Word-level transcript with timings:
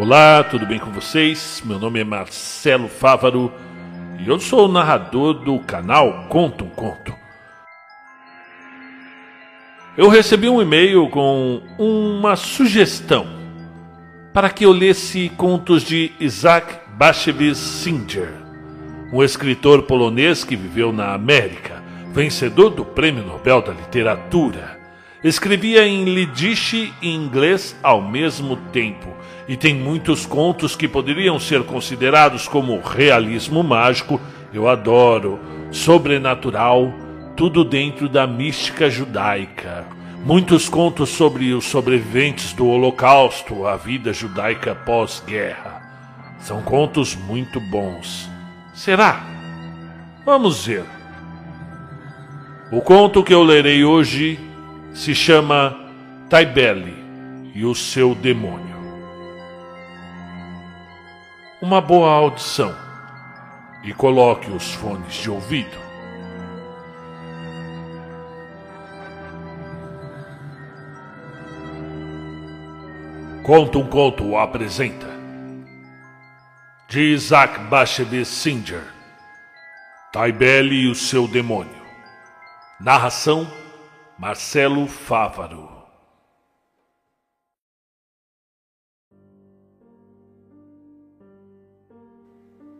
Olá, 0.00 0.42
tudo 0.42 0.64
bem 0.64 0.78
com 0.78 0.90
vocês? 0.90 1.62
Meu 1.62 1.78
nome 1.78 2.00
é 2.00 2.04
Marcelo 2.04 2.88
Fávaro 2.88 3.52
e 4.18 4.26
eu 4.26 4.40
sou 4.40 4.66
o 4.66 4.72
narrador 4.72 5.34
do 5.34 5.58
canal 5.58 6.24
Conto 6.30 6.64
um 6.64 6.70
Conto. 6.70 7.14
Eu 9.98 10.08
recebi 10.08 10.48
um 10.48 10.62
e-mail 10.62 11.06
com 11.10 11.60
uma 11.78 12.34
sugestão 12.34 13.26
para 14.32 14.48
que 14.48 14.64
eu 14.64 14.72
lesse 14.72 15.28
contos 15.36 15.82
de 15.82 16.12
Isaac 16.18 16.78
Bashevis 16.96 17.58
Singer, 17.58 18.32
um 19.12 19.22
escritor 19.22 19.82
polonês 19.82 20.44
que 20.44 20.56
viveu 20.56 20.92
na 20.92 21.12
América, 21.12 21.82
vencedor 22.10 22.70
do 22.70 22.86
Prêmio 22.86 23.22
Nobel 23.22 23.60
da 23.60 23.74
Literatura. 23.74 24.79
Escrevia 25.22 25.86
em 25.86 26.08
Yiddish 26.08 26.72
e 27.02 27.14
inglês 27.14 27.76
ao 27.82 28.00
mesmo 28.00 28.56
tempo 28.72 29.14
e 29.46 29.54
tem 29.54 29.74
muitos 29.74 30.24
contos 30.24 30.74
que 30.74 30.88
poderiam 30.88 31.38
ser 31.38 31.62
considerados 31.64 32.48
como 32.48 32.80
realismo 32.80 33.62
mágico. 33.62 34.18
Eu 34.50 34.66
adoro, 34.66 35.38
sobrenatural, 35.70 36.94
tudo 37.36 37.64
dentro 37.64 38.08
da 38.08 38.26
mística 38.26 38.88
judaica. 38.88 39.84
Muitos 40.24 40.70
contos 40.70 41.10
sobre 41.10 41.52
os 41.52 41.66
sobreviventes 41.66 42.54
do 42.54 42.66
Holocausto, 42.66 43.66
a 43.66 43.76
vida 43.76 44.14
judaica 44.14 44.74
pós-guerra. 44.74 45.82
São 46.38 46.62
contos 46.62 47.14
muito 47.14 47.60
bons. 47.60 48.30
Será? 48.72 49.22
Vamos 50.24 50.64
ver. 50.64 50.84
O 52.72 52.80
conto 52.80 53.22
que 53.22 53.34
eu 53.34 53.42
lerei 53.42 53.84
hoje 53.84 54.49
se 54.92 55.14
chama 55.14 55.78
Taibeli 56.28 56.96
e 57.54 57.64
o 57.64 57.74
seu 57.74 58.14
demônio. 58.14 58.78
Uma 61.62 61.80
boa 61.80 62.10
audição 62.10 62.74
e 63.84 63.92
coloque 63.92 64.50
os 64.50 64.74
fones 64.74 65.14
de 65.14 65.30
ouvido. 65.30 65.78
Conta 73.42 73.78
um 73.78 73.86
conto 73.86 74.36
apresenta. 74.36 75.08
De 76.88 77.00
Isaac 77.12 77.58
Bashevis 77.64 78.28
Singer. 78.28 78.84
Taibeli 80.12 80.82
e 80.82 80.88
o 80.88 80.94
seu 80.94 81.26
demônio. 81.28 81.80
Narração 82.80 83.59
Marcelo 84.20 84.86
Fávaro. 84.86 85.66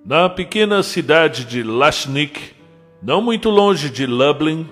Na 0.04 0.28
pequena 0.28 0.82
cidade 0.82 1.46
de 1.46 1.62
Lashnik, 1.62 2.54
não 3.02 3.22
muito 3.22 3.48
longe 3.48 3.88
de 3.88 4.04
Lublin, 4.04 4.68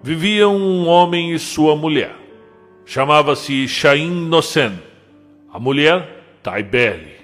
viviam 0.00 0.56
um 0.56 0.86
homem 0.86 1.32
e 1.32 1.40
sua 1.40 1.74
mulher. 1.74 2.14
Chamava-se 2.86 3.66
Shain 3.66 4.28
Nosen. 4.28 4.80
A 5.52 5.58
mulher, 5.58 6.38
Taibeli. 6.40 7.16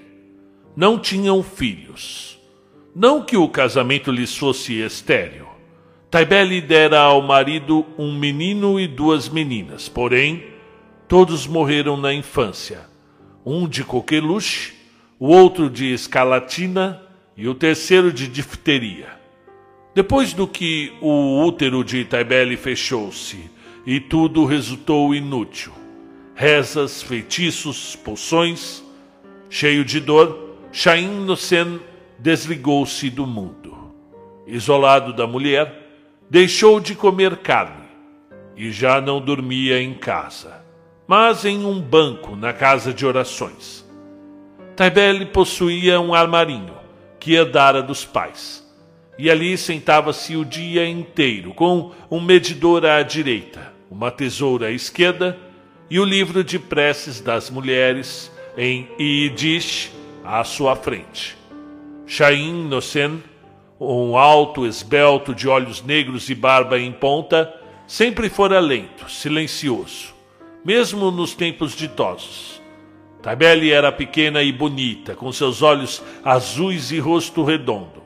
Não 0.75 0.99
tinham 0.99 1.41
filhos. 1.41 2.37
Não 2.93 3.23
que 3.23 3.37
o 3.37 3.49
casamento 3.49 4.11
lhes 4.11 4.37
fosse 4.37 4.81
estéril. 4.81 5.48
Taibeli 6.11 6.63
dera 6.63 7.01
ao 7.01 7.21
marido 7.21 7.85
um 7.99 8.19
menino 8.19 8.81
e 8.81 8.87
duas 8.87 9.29
meninas, 9.29 9.91
porém, 9.91 10.43
todos 11.07 11.47
morreram 11.47 11.99
na 11.99 12.15
infância. 12.15 12.87
Um 13.45 13.69
de 13.69 13.85
coqueluche, 13.85 14.73
o 15.19 15.29
outro 15.29 15.69
de 15.69 15.93
escalatina 15.93 17.03
e 17.37 17.47
o 17.47 17.55
terceiro 17.55 18.11
de 18.11 18.27
difteria. 18.27 19.19
Depois 19.95 20.33
do 20.33 20.49
que 20.49 20.95
o 21.03 21.45
útero 21.45 21.85
de 21.85 22.07
Taibeli 22.07 22.57
fechou-se 22.57 23.51
e 23.85 24.01
tudo 24.01 24.47
resultou 24.47 25.15
inútil. 25.15 25.73
Rezas, 26.35 27.03
feitiços, 27.03 27.97
poções. 27.97 28.83
Cheio 29.51 29.85
de 29.85 30.01
dor, 30.01 30.57
Shain 30.73 31.27
Nosen 31.27 31.81
desligou-se 32.19 33.11
do 33.11 33.27
mundo. 33.27 33.77
Isolado 34.47 35.13
da 35.13 35.27
mulher, 35.27 35.78
deixou 36.31 36.79
de 36.79 36.95
comer 36.95 37.39
carne 37.39 37.89
e 38.57 38.71
já 38.71 39.01
não 39.01 39.21
dormia 39.21 39.81
em 39.81 39.95
casa, 39.95 40.63
mas 41.07 41.45
em 41.45 41.65
um 41.65 41.81
banco 41.81 42.37
na 42.37 42.53
casa 42.53 42.93
de 42.93 43.07
orações. 43.07 43.87
Taibeli 44.77 45.27
possuía 45.27 46.01
um 46.01 46.13
armarinho 46.15 46.75
que 47.19 47.35
herdara 47.35 47.83
dos 47.83 48.05
pais, 48.05 48.65
e 49.19 49.31
ali 49.31 49.57
sentava-se 49.57 50.37
o 50.37 50.45
dia 50.45 50.89
inteiro 50.89 51.55
com 51.55 51.93
um 52.11 52.21
medidor 52.21 52.85
à 52.85 53.03
direita, 53.03 53.73
uma 53.91 54.11
tesoura 54.11 54.67
à 54.67 54.71
esquerda 54.71 55.37
e 55.91 55.99
o 55.99 56.05
livro 56.05 56.45
de 56.45 56.59
preces 56.59 57.21
das 57.21 57.49
mulheres 57.49 58.31
em 58.57 58.89
Yiddish 59.01 59.91
à 60.25 60.45
sua 60.45 60.77
frente. 60.77 61.37
Shain 62.07 62.69
Nosen 62.69 63.23
um 63.81 64.17
alto, 64.17 64.67
esbelto, 64.67 65.35
de 65.35 65.49
olhos 65.49 65.83
negros 65.83 66.29
e 66.29 66.35
barba 66.35 66.79
em 66.79 66.91
ponta, 66.93 67.55
sempre 67.87 68.29
fora 68.29 68.59
lento, 68.59 69.09
silencioso, 69.11 70.15
mesmo 70.65 71.11
nos 71.11 71.35
tempos 71.35 71.77
ditosos. 71.77 72.61
Tabeli 73.23 73.73
era 73.73 73.91
pequena 73.91 74.43
e 74.43 74.53
bonita, 74.53 75.15
com 75.15 75.31
seus 75.33 75.63
olhos 75.63 76.03
azuis 76.25 76.91
e 76.91 76.99
rosto 76.99 77.45
redondo, 77.45 78.03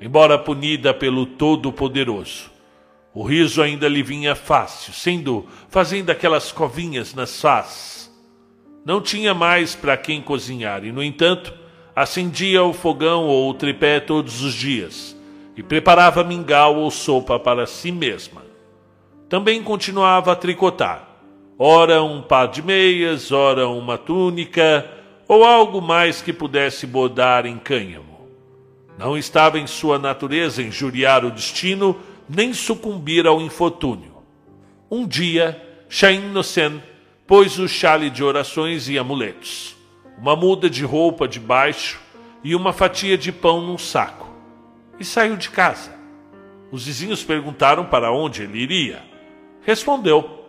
embora 0.00 0.38
punida 0.38 0.94
pelo 0.94 1.26
Todo-Poderoso. 1.26 2.50
O 3.12 3.22
riso 3.22 3.62
ainda 3.62 3.88
lhe 3.88 4.02
vinha 4.02 4.34
fácil, 4.34 4.92
sendo 4.92 5.46
fazendo 5.68 6.10
aquelas 6.10 6.52
covinhas 6.52 7.14
nas 7.14 7.40
faces. 7.40 8.14
Não 8.84 9.00
tinha 9.00 9.34
mais 9.34 9.74
para 9.74 9.96
quem 9.96 10.20
cozinhar 10.20 10.84
e, 10.84 10.92
no 10.92 11.02
entanto, 11.02 11.52
acendia 11.96 12.62
o 12.62 12.74
fogão 12.74 13.24
ou 13.24 13.48
o 13.48 13.54
tripé 13.54 14.00
todos 14.00 14.42
os 14.42 14.52
dias 14.52 15.16
e 15.56 15.62
preparava 15.62 16.22
mingau 16.22 16.76
ou 16.76 16.90
sopa 16.90 17.38
para 17.38 17.66
si 17.66 17.90
mesma. 17.90 18.42
Também 19.30 19.62
continuava 19.62 20.32
a 20.32 20.36
tricotar, 20.36 21.08
ora 21.58 22.02
um 22.02 22.20
par 22.20 22.48
de 22.48 22.60
meias, 22.60 23.32
ora 23.32 23.66
uma 23.66 23.96
túnica 23.96 24.86
ou 25.26 25.42
algo 25.42 25.80
mais 25.80 26.20
que 26.20 26.34
pudesse 26.34 26.86
bordar 26.86 27.46
em 27.46 27.56
cânhamo. 27.56 28.28
Não 28.98 29.16
estava 29.16 29.58
em 29.58 29.66
sua 29.66 29.98
natureza 29.98 30.62
injuriar 30.62 31.24
o 31.24 31.30
destino 31.30 31.98
nem 32.28 32.52
sucumbir 32.52 33.26
ao 33.26 33.40
infortúnio. 33.40 34.16
Um 34.90 35.06
dia, 35.06 35.60
Shain 35.88 36.30
Nosen 36.30 36.82
pôs 37.26 37.58
o 37.58 37.66
chale 37.66 38.10
de 38.10 38.22
orações 38.22 38.86
e 38.88 38.98
amuletos 38.98 39.75
uma 40.18 40.34
muda 40.34 40.68
de 40.70 40.84
roupa 40.84 41.28
de 41.28 41.38
baixo 41.38 42.00
e 42.42 42.54
uma 42.54 42.72
fatia 42.72 43.18
de 43.18 43.30
pão 43.30 43.60
num 43.60 43.78
saco. 43.78 44.28
E 44.98 45.04
saiu 45.04 45.36
de 45.36 45.50
casa. 45.50 45.94
Os 46.70 46.86
vizinhos 46.86 47.22
perguntaram 47.22 47.84
para 47.84 48.10
onde 48.10 48.42
ele 48.42 48.58
iria. 48.58 49.02
Respondeu: 49.62 50.46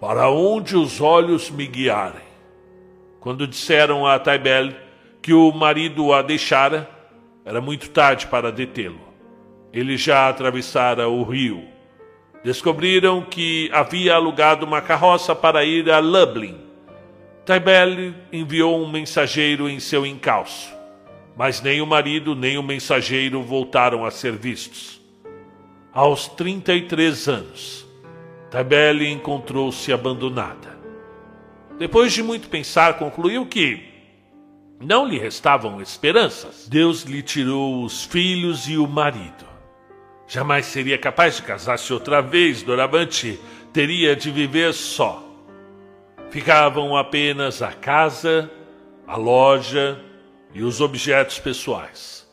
Para 0.00 0.30
onde 0.30 0.76
os 0.76 1.00
olhos 1.00 1.50
me 1.50 1.66
guiarem. 1.66 2.28
Quando 3.20 3.46
disseram 3.46 4.06
a 4.06 4.18
Taibel 4.18 4.72
que 5.20 5.32
o 5.32 5.50
marido 5.52 6.12
a 6.12 6.22
deixara, 6.22 6.88
era 7.44 7.60
muito 7.60 7.90
tarde 7.90 8.26
para 8.26 8.52
detê-lo. 8.52 9.00
Ele 9.72 9.96
já 9.96 10.28
atravessara 10.28 11.08
o 11.08 11.22
rio. 11.24 11.64
Descobriram 12.44 13.22
que 13.22 13.68
havia 13.72 14.14
alugado 14.14 14.64
uma 14.64 14.80
carroça 14.80 15.34
para 15.34 15.64
ir 15.64 15.90
a 15.90 15.98
Lublin 15.98 16.67
Taibel 17.48 18.12
enviou 18.30 18.78
um 18.78 18.86
mensageiro 18.86 19.70
em 19.70 19.80
seu 19.80 20.04
encalço, 20.04 20.70
mas 21.34 21.62
nem 21.62 21.80
o 21.80 21.86
marido 21.86 22.34
nem 22.34 22.58
o 22.58 22.62
mensageiro 22.62 23.42
voltaram 23.42 24.04
a 24.04 24.10
ser 24.10 24.32
vistos. 24.32 25.00
Aos 25.90 26.28
33 26.28 27.26
anos, 27.26 27.86
Taibel 28.50 29.02
encontrou-se 29.02 29.90
abandonada. 29.90 30.78
Depois 31.78 32.12
de 32.12 32.22
muito 32.22 32.50
pensar, 32.50 32.98
concluiu 32.98 33.46
que 33.46 33.82
não 34.78 35.08
lhe 35.08 35.18
restavam 35.18 35.80
esperanças. 35.80 36.68
Deus 36.68 37.04
lhe 37.04 37.22
tirou 37.22 37.82
os 37.82 38.04
filhos 38.04 38.68
e 38.68 38.76
o 38.76 38.86
marido. 38.86 39.46
Jamais 40.26 40.66
seria 40.66 40.98
capaz 40.98 41.36
de 41.36 41.42
casar-se 41.44 41.94
outra 41.94 42.20
vez, 42.20 42.62
Doravante 42.62 43.40
teria 43.72 44.14
de 44.14 44.30
viver 44.30 44.74
só. 44.74 45.27
Ficavam 46.30 46.96
apenas 46.96 47.62
a 47.62 47.72
casa, 47.72 48.50
a 49.06 49.16
loja 49.16 49.98
e 50.52 50.62
os 50.62 50.80
objetos 50.80 51.38
pessoais. 51.38 52.28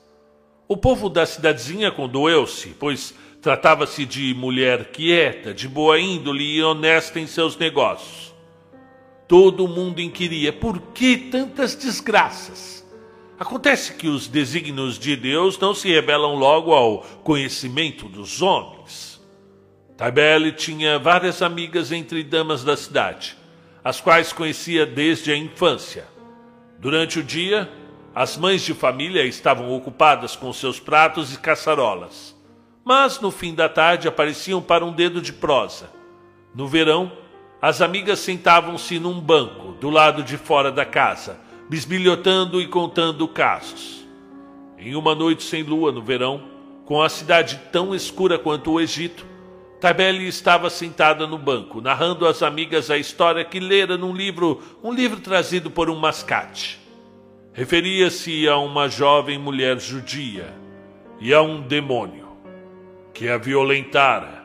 O 0.68 0.76
povo 0.76 1.10
da 1.10 1.26
cidadezinha 1.26 1.92
condoeu-se, 1.92 2.70
pois 2.80 3.14
tratava-se 3.42 4.06
de 4.06 4.34
mulher 4.34 4.86
quieta, 4.92 5.54
de 5.54 5.68
boa 5.68 6.00
índole 6.00 6.44
e 6.44 6.64
honesta 6.64 7.20
em 7.20 7.28
seus 7.28 7.56
negócios. 7.56 8.34
Todo 9.28 9.68
mundo 9.68 10.02
inquiria 10.02 10.52
por 10.52 10.80
que 10.94 11.18
tantas 11.18 11.76
desgraças. 11.76 12.86
Acontece 13.40 13.94
que 13.94 14.08
os 14.08 14.28
desígnios 14.28 14.98
de 14.98 15.16
Deus 15.16 15.58
não 15.58 15.74
se 15.74 15.90
revelam 15.90 16.36
logo 16.36 16.74
ao 16.74 17.00
conhecimento 17.24 18.08
dos 18.08 18.42
homens. 18.42 19.22
Taibele 19.98 20.52
tinha 20.52 21.00
várias 21.00 21.42
amigas 21.42 21.92
entre 21.92 22.24
damas 22.24 22.64
da 22.64 22.76
cidade, 22.76 23.38
as 23.86 24.02
quais 24.02 24.34
conhecia 24.34 24.84
desde 24.84 25.32
a 25.32 25.38
infância. 25.38 26.08
Durante 26.80 27.20
o 27.20 27.24
dia, 27.24 27.72
as 28.16 28.36
mães 28.36 28.64
de 28.64 28.74
família 28.74 29.24
estavam 29.24 29.72
ocupadas 29.72 30.36
com 30.36 30.52
seus 30.52 30.80
pratos 30.80 31.32
e 31.32 31.38
caçarolas, 31.38 32.36
mas 32.84 33.22
no 33.22 33.30
fim 33.30 33.54
da 33.54 33.70
tarde 33.70 34.08
apareciam 34.08 34.60
para 34.60 34.84
um 34.84 34.92
dedo 34.92 35.22
de 35.22 35.32
prosa. 35.32 35.92
No 36.56 36.68
verão, 36.68 37.12
as 37.62 37.80
amigas 37.80 38.18
sentavam-se 38.18 38.98
num 38.98 39.22
banco 39.22 39.74
do 39.74 39.92
lado 39.92 40.24
de 40.24 40.36
fora 40.36 40.72
da 40.72 40.84
casa, 40.84 41.40
bisbilhotando 41.70 42.60
e 42.60 42.68
contando 42.68 43.28
casos. 43.28 44.04
Em 44.80 44.96
uma 44.96 45.14
noite 45.14 45.44
sem 45.44 45.62
lua 45.62 45.92
no 45.92 46.02
verão, 46.02 46.42
com 46.86 47.04
a 47.04 47.10
cidade 47.10 47.62
tão 47.72 47.94
escura 47.94 48.40
quanto 48.40 48.72
o 48.72 48.82
Egito, 48.82 49.28
Tabeli 49.80 50.28
estava 50.28 50.70
sentada 50.70 51.28
no 51.28 51.38
banco, 51.38 51.82
narrando 51.82 52.26
às 52.28 52.42
amigas 52.42 52.90
a 52.90 52.98
história 52.98 53.44
que 53.44 53.60
lera 53.60 53.98
num 53.98 54.14
livro, 54.14 54.62
um 54.84 54.92
livro 54.92 55.20
trazido 55.20 55.70
por 55.70 55.90
um 55.90 55.96
mascate. 55.96 56.80
Referia-se 57.54 58.48
a 58.48 58.58
uma 58.58 58.90
jovem 58.90 59.38
mulher 59.38 59.80
judia 59.80 60.54
e 61.20 61.34
a 61.34 61.42
um 61.42 61.62
demônio 61.62 62.26
que 63.14 63.30
a 63.30 63.38
violentara 63.38 64.44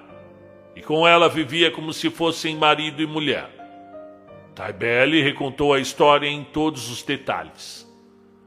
e 0.76 0.80
com 0.80 1.06
ela 1.06 1.28
vivia 1.28 1.70
como 1.70 1.92
se 1.92 2.08
fossem 2.08 2.56
marido 2.56 3.02
e 3.02 3.06
mulher. 3.06 3.50
Taibele 4.54 5.22
recontou 5.22 5.72
a 5.72 5.80
história 5.80 6.28
em 6.28 6.44
todos 6.44 6.90
os 6.90 7.02
detalhes. 7.02 7.88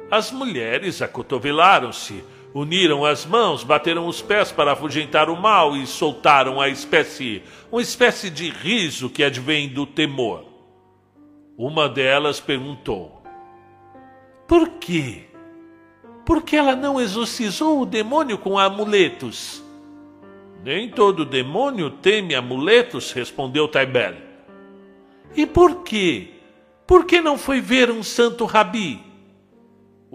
As 0.09 0.31
mulheres 0.31 1.01
acotovelaram-se, 1.01 2.24
uniram 2.54 3.04
as 3.04 3.26
mãos, 3.26 3.64
bateram 3.64 4.08
os 4.08 4.22
pés 4.22 4.52
para 4.52 4.74
afugentar 4.74 5.30
o 5.30 5.36
mal 5.36 5.76
e 5.76 5.88
soltaram 5.88 6.62
a 6.62 6.70
espécie, 6.70 7.42
uma 7.72 7.82
espécie 7.82 8.30
de 8.30 8.50
riso 8.50 9.10
que 9.10 9.24
advém 9.24 9.68
do 9.68 9.86
temor. 9.86 10.46
Uma 11.58 11.90
delas 11.90 12.40
perguntou: 12.40 13.24
Por 14.48 14.70
quê? 14.80 15.24
Porque 16.26 16.56
ela 16.56 16.76
não 16.76 17.02
exorcizou 17.02 17.82
o 17.82 17.86
demônio 17.86 18.38
com 18.38 18.58
amuletos? 18.58 19.62
Nem 20.64 20.90
todo 20.90 21.26
demônio 21.26 21.90
teme 21.90 22.34
amuletos, 22.34 23.12
respondeu 23.12 23.68
Taibel. 23.68 24.16
E 25.36 25.46
por 25.46 25.84
quê? 25.84 26.30
Por 26.88 27.06
que 27.06 27.20
não 27.20 27.38
foi 27.38 27.60
ver 27.60 27.92
um 27.92 28.02
santo 28.02 28.46
rabi? 28.46 29.12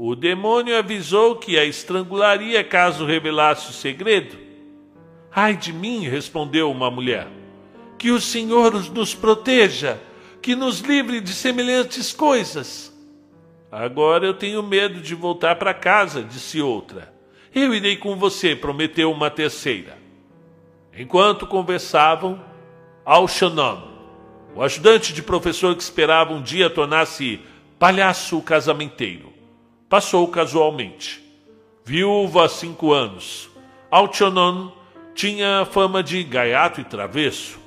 O 0.01 0.15
demônio 0.15 0.79
avisou 0.79 1.35
que 1.35 1.59
a 1.59 1.65
estrangularia 1.65 2.63
caso 2.63 3.05
revelasse 3.05 3.71
o 3.71 3.73
segredo. 3.73 4.39
Ai 5.35 5.57
de 5.57 5.73
mim, 5.73 6.07
respondeu 6.07 6.71
uma 6.71 6.89
mulher. 6.89 7.27
Que 7.99 8.13
o 8.13 8.21
Senhor 8.21 8.73
nos 8.93 9.13
proteja, 9.13 10.01
que 10.41 10.55
nos 10.55 10.79
livre 10.79 11.21
de 11.21 11.33
semelhantes 11.33 12.13
coisas. 12.13 12.97
Agora 13.73 14.25
eu 14.25 14.35
tenho 14.35 14.63
medo 14.63 15.01
de 15.01 15.17
voltar 15.17 15.57
para 15.57 15.75
casa, 15.75 16.23
disse 16.23 16.63
outra. 16.63 17.13
Eu 17.53 17.75
irei 17.75 17.97
com 17.97 18.15
você, 18.15 18.55
prometeu 18.55 19.11
uma 19.11 19.29
terceira. 19.29 19.99
Enquanto 20.97 21.45
conversavam, 21.45 22.41
Al-Shannon, 23.05 23.83
o 24.55 24.63
ajudante 24.63 25.13
de 25.13 25.25
professor 25.25 25.75
que 25.75 25.83
esperava 25.83 26.33
um 26.33 26.41
dia 26.41 26.71
tornar-se 26.71 27.41
palhaço 27.81 28.41
casamenteiro, 28.43 29.37
passou 29.89 30.29
casualmente. 30.29 31.23
Viúvo 31.85 32.41
há 32.41 32.49
cinco 32.49 32.93
anos, 32.93 33.49
Al-Shannon 33.91 34.71
tinha 35.15 35.67
fama 35.71 36.03
de 36.03 36.23
gaiato 36.23 36.81
e 36.81 36.85
travesso, 36.85 37.59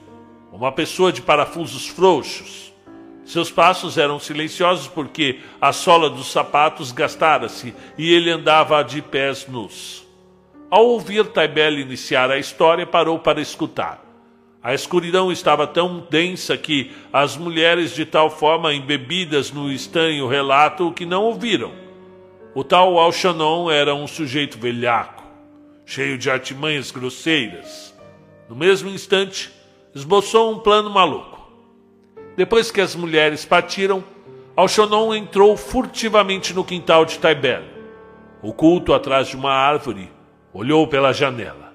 uma 0.52 0.72
pessoa 0.72 1.12
de 1.12 1.22
parafusos 1.22 1.88
frouxos. 1.88 2.72
Seus 3.26 3.50
passos 3.50 3.98
eram 3.98 4.20
silenciosos 4.20 4.88
porque 4.88 5.40
a 5.60 5.74
sola 5.74 6.10
dos 6.10 6.32
sapatos 6.32 6.92
gastara-se 6.92 7.74
e 7.98 8.14
ele 8.14 8.30
andava 8.30 8.84
de 8.84 9.02
pés 9.02 9.48
nus. 9.48 10.06
Ao 10.70 10.86
ouvir 10.86 11.26
Taibel 11.28 11.80
iniciar 11.80 12.30
a 12.30 12.38
história, 12.38 12.86
parou 12.86 13.18
para 13.20 13.42
escutar. 13.42 14.04
A 14.62 14.74
escuridão 14.76 15.32
estava 15.32 15.66
tão 15.66 16.06
densa 16.10 16.56
que 16.56 16.92
as 17.12 17.36
mulheres 17.36 17.96
de 17.96 18.06
tal 18.06 18.30
forma 18.30 18.74
embebidas 18.74 19.52
no 19.52 19.72
estranho 19.72 20.28
relato 20.28 20.92
que 20.92 21.06
não 21.06 21.24
ouviram. 21.24 21.81
O 22.53 22.63
tal 22.63 23.00
Alchanon 23.00 23.71
era 23.71 23.95
um 23.95 24.06
sujeito 24.06 24.57
velhaco, 24.57 25.24
cheio 25.86 26.18
de 26.18 26.30
artimanhas 26.30 26.92
grosseiras. 26.92 27.95
No 28.50 28.56
mesmo 28.56 28.89
instante, 28.89 29.51
esboçou 29.95 30.51
um 30.51 30.59
plano 30.59 30.89
maluco. 30.89 31.50
Depois 32.36 32.69
que 32.69 32.81
as 32.81 32.95
mulheres 32.95 33.45
partiram, 33.45 34.03
Alchanon 34.56 35.13
entrou 35.15 35.56
furtivamente 35.56 36.53
no 36.53 36.63
quintal 36.63 37.06
de 37.06 37.19
Taibel. 37.19 37.63
Oculto 38.42 38.94
atrás 38.94 39.27
de 39.27 39.36
uma 39.36 39.53
árvore, 39.53 40.09
Olhou 40.53 40.86
pela 40.86 41.13
janela. 41.13 41.74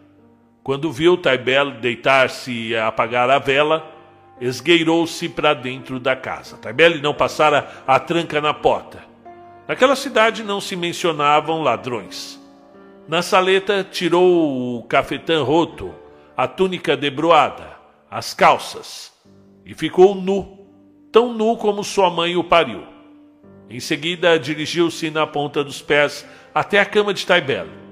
Quando 0.62 0.93
viu 0.93 1.17
Taibel 1.17 1.70
deitar-se 1.81 2.52
e 2.52 2.76
apagar 2.76 3.31
a 3.31 3.38
vela, 3.38 3.90
esgueirou-se 4.38 5.31
para 5.31 5.55
dentro 5.55 5.99
da 5.99 6.14
casa. 6.14 6.58
Taibel 6.58 7.00
não 7.00 7.14
passara 7.14 7.67
a 7.87 7.99
tranca 7.99 8.38
na 8.38 8.52
porta. 8.52 9.16
Naquela 9.67 9.97
cidade 9.97 10.43
não 10.43 10.61
se 10.61 10.77
mencionavam 10.77 11.63
ladrões. 11.63 12.41
Na 13.09 13.23
saleta 13.23 13.85
tirou 13.85 14.79
o 14.79 14.83
cafetã 14.85 15.43
roto, 15.43 15.95
a 16.37 16.47
túnica 16.47 16.97
debruada, 16.97 17.77
as 18.11 18.35
calças, 18.35 19.13
e 19.65 19.75
ficou 19.75 20.15
nu, 20.15 20.67
tão 21.11 21.33
nu 21.33 21.57
como 21.57 21.83
sua 21.83 22.11
mãe 22.11 22.37
o 22.37 22.45
pariu. 22.45 22.85
Em 23.69 23.81
seguida, 23.81 24.39
dirigiu-se 24.39 25.11
na 25.11 25.27
ponta 25.27 25.65
dos 25.65 25.83
pés 25.83 26.27
até 26.55 26.79
a 26.79 26.87
cama 26.87 27.12
de 27.12 27.26
Taibel 27.26 27.87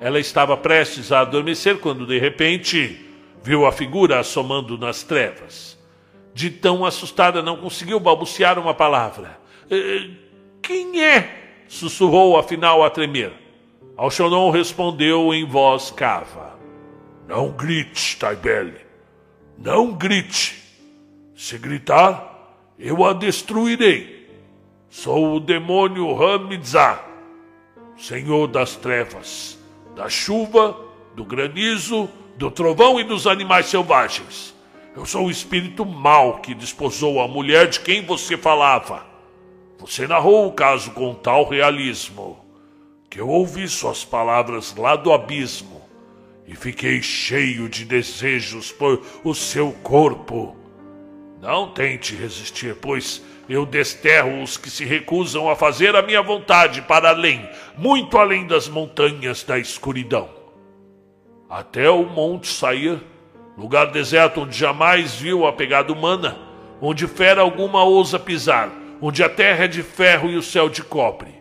ela 0.00 0.18
estava 0.18 0.56
prestes 0.56 1.12
a 1.12 1.20
adormecer 1.20 1.78
quando 1.78 2.06
de 2.06 2.18
repente 2.18 3.04
viu 3.42 3.66
a 3.66 3.70
figura 3.70 4.18
assomando 4.18 4.78
nas 4.78 5.02
trevas. 5.02 5.78
De 6.32 6.48
tão 6.48 6.86
assustada 6.86 7.42
não 7.42 7.58
conseguiu 7.58 8.00
balbuciar 8.00 8.58
uma 8.58 8.72
palavra. 8.72 9.38
Quem 10.70 11.02
é? 11.02 11.64
sussurrou 11.66 12.38
afinal 12.38 12.84
a 12.84 12.90
tremer. 12.90 13.32
Alchonon 13.96 14.50
respondeu 14.50 15.34
em 15.34 15.44
voz 15.44 15.90
cava. 15.90 16.56
Não 17.26 17.50
grite, 17.50 18.16
Taibele. 18.16 18.76
Não 19.58 19.92
grite. 19.92 20.62
Se 21.34 21.58
gritar, 21.58 22.54
eu 22.78 23.04
a 23.04 23.12
destruirei. 23.12 24.30
Sou 24.88 25.34
o 25.34 25.40
demônio 25.40 26.22
Hamidza, 26.22 27.00
senhor 27.96 28.46
das 28.46 28.76
trevas 28.76 29.58
da 29.96 30.08
chuva, 30.08 30.76
do 31.16 31.24
granizo, 31.24 32.08
do 32.36 32.48
trovão 32.48 33.00
e 33.00 33.02
dos 33.02 33.26
animais 33.26 33.66
selvagens. 33.66 34.54
Eu 34.94 35.04
sou 35.04 35.26
o 35.26 35.30
espírito 35.32 35.84
mau 35.84 36.38
que 36.38 36.54
desposou 36.54 37.20
a 37.20 37.26
mulher 37.26 37.66
de 37.66 37.80
quem 37.80 38.06
você 38.06 38.36
falava. 38.36 39.09
Você 39.80 40.06
narrou 40.06 40.46
o 40.46 40.52
caso 40.52 40.90
com 40.90 41.14
tal 41.14 41.48
realismo 41.48 42.38
que 43.08 43.18
eu 43.18 43.28
ouvi 43.28 43.66
suas 43.66 44.04
palavras 44.04 44.76
lá 44.76 44.94
do 44.94 45.10
abismo 45.10 45.80
e 46.46 46.54
fiquei 46.54 47.00
cheio 47.00 47.66
de 47.66 47.86
desejos 47.86 48.70
por 48.70 49.02
o 49.24 49.34
seu 49.34 49.72
corpo. 49.82 50.54
Não 51.40 51.72
tente 51.72 52.14
resistir, 52.14 52.76
pois 52.76 53.22
eu 53.48 53.64
desterro 53.64 54.42
os 54.42 54.58
que 54.58 54.68
se 54.68 54.84
recusam 54.84 55.48
a 55.48 55.56
fazer 55.56 55.96
a 55.96 56.02
minha 56.02 56.20
vontade 56.20 56.82
para 56.82 57.08
além, 57.08 57.48
muito 57.78 58.18
além 58.18 58.46
das 58.46 58.68
montanhas 58.68 59.42
da 59.42 59.58
escuridão. 59.58 60.28
Até 61.48 61.88
o 61.88 62.04
monte 62.04 62.48
sair, 62.48 63.00
lugar 63.56 63.86
deserto 63.90 64.42
onde 64.42 64.56
jamais 64.56 65.14
viu 65.14 65.46
a 65.46 65.52
pegada 65.54 65.90
humana, 65.90 66.38
onde 66.82 67.06
fera 67.06 67.40
alguma 67.40 67.82
ousa 67.82 68.18
pisar, 68.18 68.70
onde 69.00 69.22
a 69.22 69.28
terra 69.28 69.64
é 69.64 69.68
de 69.68 69.82
ferro 69.82 70.28
e 70.30 70.36
o 70.36 70.42
céu 70.42 70.68
de 70.68 70.82
cobre. 70.82 71.34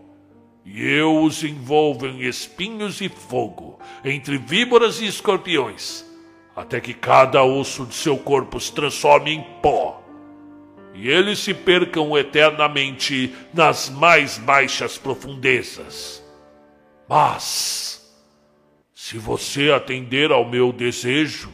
E 0.66 0.86
eu 0.86 1.24
os 1.24 1.44
envolvo 1.44 2.06
em 2.06 2.22
espinhos 2.22 3.01
e 3.01 3.10
fogo, 3.10 3.80
entre 4.04 4.38
víboras 4.38 5.01
e 5.01 5.08
escorpiões, 5.08 6.06
até 6.56 6.80
que 6.80 6.94
cada 6.94 7.44
osso 7.44 7.86
de 7.86 7.96
seu 7.96 8.18
corpo 8.18 8.60
se 8.60 8.72
transforme 8.72 9.32
em 9.32 9.42
pó 9.62 10.00
e 11.01 11.08
eles 11.08 11.39
se 11.39 11.54
percam 11.54 12.18
eternamente 12.18 13.34
nas 13.54 13.89
mais 13.89 14.38
baixas 14.38 14.98
profundezas. 14.98 16.22
Mas, 17.08 18.13
se 18.94 19.18
você 19.18 19.72
atender 19.72 20.30
ao 20.30 20.44
meu 20.44 20.74
desejo, 20.74 21.54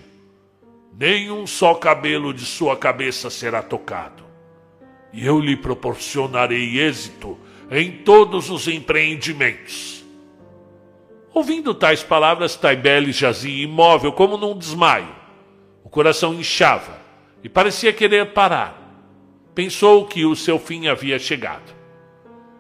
nem 0.98 1.30
um 1.30 1.46
só 1.46 1.76
cabelo 1.76 2.34
de 2.34 2.44
sua 2.44 2.76
cabeça 2.76 3.30
será 3.30 3.62
tocado, 3.62 4.25
e 5.16 5.26
eu 5.26 5.40
lhe 5.40 5.56
proporcionarei 5.56 6.78
êxito 6.78 7.38
em 7.72 7.90
todos 7.90 8.50
os 8.50 8.68
empreendimentos. 8.68 10.04
Ouvindo 11.34 11.74
tais 11.74 12.04
palavras, 12.04 12.58
Taibele 12.58 13.14
jazia 13.14 13.64
imóvel 13.64 14.12
como 14.12 14.36
num 14.36 14.58
desmaio. 14.58 15.08
O 15.86 15.90
coração 15.90 16.34
inchava 16.34 17.00
e 17.42 17.48
parecia 17.48 17.94
querer 17.94 18.34
parar. 18.34 18.82
Pensou 19.56 20.06
que 20.06 20.26
o 20.26 20.36
seu 20.36 20.60
fim 20.60 20.88
havia 20.88 21.18
chegado. 21.18 21.74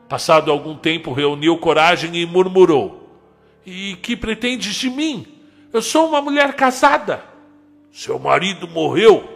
Passado 0.07 0.49
algum 0.49 0.77
tempo, 0.77 1.11
reuniu 1.11 1.57
coragem 1.57 2.15
e 2.15 2.25
murmurou: 2.25 3.19
E 3.65 3.97
que 4.01 4.15
pretendes 4.15 4.75
de 4.75 4.89
mim? 4.89 5.27
Eu 5.73 5.81
sou 5.81 6.07
uma 6.07 6.21
mulher 6.21 6.53
casada. 6.53 7.21
Seu 7.91 8.17
marido 8.17 8.65
morreu 8.65 9.34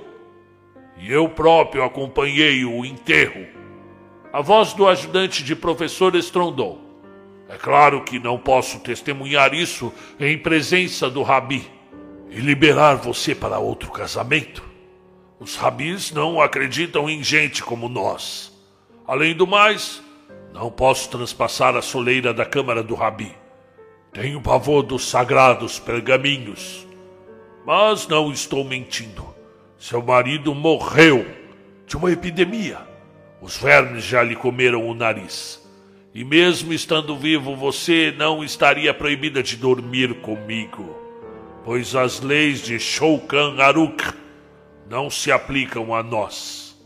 e 1.00 1.12
eu 1.12 1.30
próprio 1.30 1.84
acompanhei 1.84 2.66
o 2.66 2.86
enterro. 2.86 3.48
A 4.32 4.42
voz 4.42 4.74
do 4.74 4.88
ajudante 4.88 5.44
de 5.44 5.56
professor 5.56 6.14
estrondou. 6.16 6.80
É 7.48 7.56
claro 7.56 8.04
que 8.04 8.20
não 8.20 8.38
posso 8.38 8.80
testemunhar 8.82 9.56
isso 9.56 9.92
em 10.20 10.38
presença 10.38 11.10
do 11.10 11.24
rabi 11.24 11.68
e 12.30 12.40
liberar 12.40 12.96
você 12.96 13.34
para 13.34 13.58
outro 13.58 13.90
casamento. 13.90 14.64
Os 15.40 15.56
rabis 15.56 16.12
não 16.12 16.40
acreditam 16.42 17.10
em 17.10 17.24
gente 17.24 17.64
como 17.64 17.90
nós. 17.90 18.54
Além 19.08 19.34
do 19.34 19.48
mais, 19.48 20.04
não 20.54 20.70
posso 20.70 21.10
transpassar 21.10 21.76
a 21.76 21.82
soleira 21.82 22.34
da 22.34 22.46
câmara 22.46 22.84
do 22.84 22.94
rabi. 22.94 23.34
Tenho 24.12 24.42
pavor 24.42 24.84
dos 24.84 25.08
sagrados 25.10 25.80
pergaminhos. 25.80 26.86
Mas 27.66 28.08
não 28.08 28.32
estou 28.32 28.64
mentindo. 28.64 29.39
Seu 29.80 30.04
marido 30.04 30.54
morreu 30.54 31.26
de 31.88 31.96
uma 31.96 32.12
epidemia. 32.12 32.80
Os 33.42 33.56
vermes 33.56 34.04
já 34.04 34.22
lhe 34.22 34.36
comeram 34.36 34.86
o 34.86 34.94
nariz. 34.94 35.66
E 36.14 36.22
mesmo 36.26 36.74
estando 36.74 37.18
vivo, 37.18 37.56
você 37.56 38.14
não 38.18 38.44
estaria 38.44 38.94
proibida 38.94 39.42
de 39.42 39.56
dormir 39.56 40.16
comigo, 40.16 40.98
pois 41.64 41.96
as 41.96 42.20
leis 42.20 42.62
de 42.62 42.78
Shoukan 42.78 43.56
Aruk 43.62 44.04
não 44.90 45.10
se 45.10 45.32
aplicam 45.32 45.96
a 45.96 46.04
nós. 46.04 46.78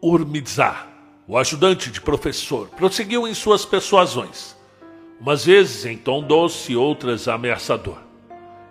Urmizá, 0.00 0.86
o 1.26 1.36
ajudante 1.36 1.90
de 1.90 2.00
professor, 2.00 2.68
prosseguiu 2.68 3.26
em 3.26 3.34
suas 3.34 3.64
persuasões, 3.64 4.56
umas 5.20 5.44
vezes 5.44 5.84
em 5.86 5.96
tom 5.96 6.22
doce, 6.22 6.76
outras 6.76 7.26
ameaçador. 7.26 8.11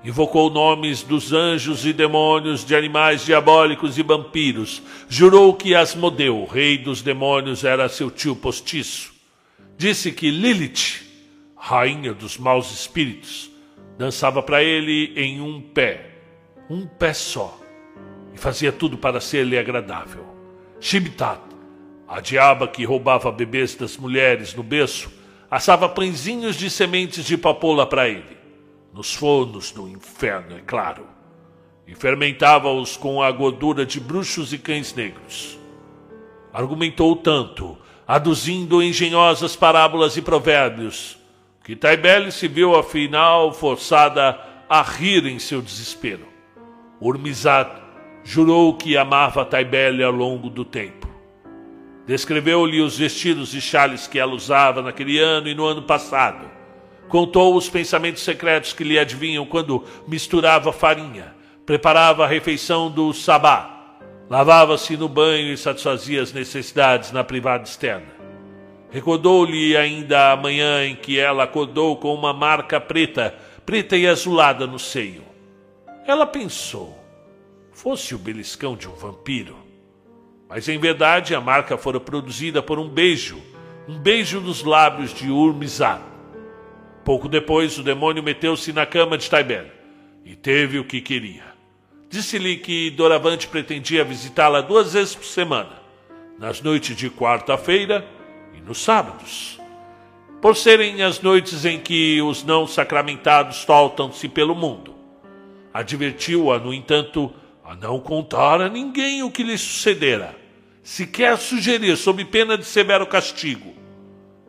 Invocou 0.04 0.50
nomes 0.50 1.04
dos 1.04 1.32
anjos 1.32 1.86
e 1.86 1.94
demônios, 1.94 2.66
de 2.66 2.76
animais 2.76 3.24
diabólicos 3.24 4.00
e 4.00 4.04
vampiros. 4.04 4.82
Jurou 5.08 5.54
que 5.54 5.76
Asmodeu, 5.76 6.44
rei 6.46 6.76
dos 6.80 7.04
demônios, 7.04 7.64
era 7.64 7.88
seu 7.88 8.10
tio 8.10 8.36
postiço. 8.36 9.14
Disse 9.78 10.12
que 10.12 10.32
Lilith, 10.32 11.04
rainha 11.56 12.16
dos 12.16 12.36
maus 12.36 12.72
espíritos, 12.72 13.52
dançava 13.96 14.42
para 14.42 14.64
ele 14.64 15.14
em 15.16 15.40
um 15.40 15.62
pé, 15.62 16.16
um 16.68 16.88
pé 16.88 17.14
só, 17.14 17.60
e 18.34 18.40
fazia 18.40 18.72
tudo 18.72 18.98
para 18.98 19.22
ser-lhe 19.22 19.58
agradável. 19.58 20.26
Shibtat, 20.80 21.42
a 22.08 22.20
diaba 22.20 22.68
que 22.68 22.84
roubava 22.84 23.32
bebês 23.32 23.76
das 23.76 23.98
mulheres 23.98 24.56
no 24.56 24.64
berço, 24.64 25.12
assava 25.50 25.88
pãezinhos 25.88 26.56
de 26.56 26.72
sementes 26.72 27.24
de 27.24 27.38
papoula 27.38 27.86
para 27.86 28.10
ele 28.10 28.41
nos 28.94 29.14
fornos 29.14 29.72
do 29.72 29.88
inferno, 29.88 30.58
é 30.58 30.62
claro, 30.62 31.08
e 31.88 31.96
fermentava-os 31.96 32.98
com 32.98 33.22
a 33.22 33.32
gordura 33.32 33.86
de 33.86 34.00
bruxos 34.00 34.52
e 34.54 34.58
cães 34.58 34.94
negros. 34.94 35.58
Argumentou 36.54 37.16
tanto, 37.16 37.78
aduzindo 38.08 38.84
engenhosas 38.84 39.56
parábolas 39.56 40.18
e 40.18 40.22
provérbios, 40.22 41.18
que 41.64 41.76
Taibele 41.76 42.32
se 42.32 42.48
viu 42.48 42.76
afinal 42.76 43.54
forçada 43.54 44.38
a 44.70 44.82
rir 44.82 45.26
em 45.26 45.40
seu 45.40 45.62
desespero. 45.62 46.28
Urmizat 47.00 47.72
jurou 48.24 48.76
que 48.76 48.98
amava 48.98 49.46
Taibele 49.46 50.04
ao 50.04 50.12
longo 50.12 50.50
do 50.50 50.66
tempo. 50.66 51.08
Descreveu-lhe 52.06 52.82
os 52.82 52.98
vestidos 52.98 53.54
e 53.54 53.62
chales 53.62 54.08
que 54.08 54.20
ela 54.20 54.34
usava 54.34 54.82
naquele 54.82 55.20
ano 55.20 55.48
e 55.48 55.56
no 55.56 55.66
ano 55.66 55.84
passado 55.84 56.61
Contou 57.12 57.58
os 57.58 57.68
pensamentos 57.68 58.24
secretos 58.24 58.72
que 58.72 58.86
lhe 58.86 58.98
adivinham 58.98 59.46
quando 59.46 59.84
misturava 60.08 60.72
farinha, 60.72 61.36
preparava 61.66 62.24
a 62.24 62.28
refeição 62.28 62.90
do 62.90 63.14
sabá, 63.14 63.98
lavava-se 64.30 64.96
no 64.96 65.10
banho 65.10 65.52
e 65.52 65.58
satisfazia 65.58 66.22
as 66.22 66.32
necessidades 66.32 67.12
na 67.12 67.22
privada 67.22 67.66
externa. 67.66 68.08
Recordou-lhe 68.90 69.76
ainda 69.76 70.32
a 70.32 70.38
manhã 70.38 70.86
em 70.86 70.96
que 70.96 71.20
ela 71.20 71.44
acordou 71.44 71.98
com 71.98 72.14
uma 72.14 72.32
marca 72.32 72.80
preta, 72.80 73.36
preta 73.66 73.98
e 73.98 74.08
azulada 74.08 74.66
no 74.66 74.80
seio. 74.80 75.24
Ela 76.08 76.26
pensou, 76.26 76.98
fosse 77.74 78.16
o 78.16 78.18
beliscão 78.18 78.74
de 78.74 78.88
um 78.88 78.96
vampiro. 78.96 79.58
Mas 80.48 80.70
em 80.70 80.80
verdade 80.80 81.36
a 81.36 81.42
marca 81.42 81.78
fora 81.78 82.00
produzida 82.00 82.64
por 82.64 82.80
um 82.80 82.88
beijo, 82.88 83.38
um 83.86 84.00
beijo 84.00 84.40
nos 84.40 84.64
lábios 84.64 85.14
de 85.14 85.30
Urmizat. 85.30 86.11
Pouco 87.04 87.28
depois, 87.28 87.78
o 87.80 87.84
demônio 87.84 88.22
meteu-se 88.22 88.72
na 88.72 88.86
cama 88.86 89.18
de 89.18 89.30
Taiber 89.30 89.72
e 90.24 90.36
teve 90.36 90.78
o 90.78 90.86
que 90.86 91.02
queria. 91.02 91.44
Disse-lhe 92.10 92.58
que 92.58 92.92
Doravante 92.92 93.48
pretendia 93.48 94.04
visitá-la 94.04 94.62
duas 94.62 94.94
vezes 94.94 95.16
por 95.16 95.26
semana, 95.26 95.82
nas 96.38 96.62
noites 96.62 96.96
de 96.96 97.10
quarta-feira 97.10 98.06
e 98.56 98.62
nos 98.62 98.80
sábados. 98.80 99.60
Por 100.42 100.56
serem 100.56 101.02
as 101.02 101.22
noites 101.22 101.66
em 101.66 101.80
que 101.80 102.22
os 102.22 102.44
não 102.44 102.68
sacramentados 102.68 103.58
soltam-se 103.58 104.28
pelo 104.28 104.54
mundo. 104.54 104.94
Advertiu-a, 105.74 106.60
no 106.60 106.74
entanto, 106.74 107.34
a 107.64 107.76
não 107.76 108.00
contar 108.00 108.62
a 108.62 108.70
ninguém 108.70 109.24
o 109.24 109.32
que 109.32 109.44
lhe 109.44 109.58
sucedera, 109.58 110.36
sequer 110.84 111.38
sugerir, 111.38 111.96
sob 111.96 112.24
pena 112.26 112.58
de 112.58 112.66
severo 112.66 113.08
castigo. 113.08 113.74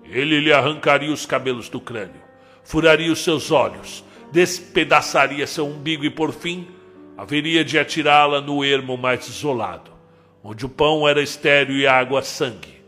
Ele 0.04 0.40
lhe 0.40 0.52
arrancaria 0.52 1.12
os 1.12 1.24
cabelos 1.24 1.68
do 1.68 1.80
crânio 1.80 2.21
furaria 2.64 3.12
os 3.12 3.22
seus 3.22 3.50
olhos, 3.50 4.04
despedaçaria 4.30 5.46
seu 5.46 5.66
umbigo 5.66 6.04
e, 6.04 6.10
por 6.10 6.32
fim, 6.32 6.68
haveria 7.16 7.64
de 7.64 7.78
atirá-la 7.78 8.40
no 8.40 8.64
ermo 8.64 8.96
mais 8.96 9.28
isolado, 9.28 9.90
onde 10.42 10.64
o 10.64 10.68
pão 10.68 11.06
era 11.06 11.22
estéreo 11.22 11.76
e 11.76 11.86
a 11.86 11.98
água 11.98 12.22
sangue, 12.22 12.82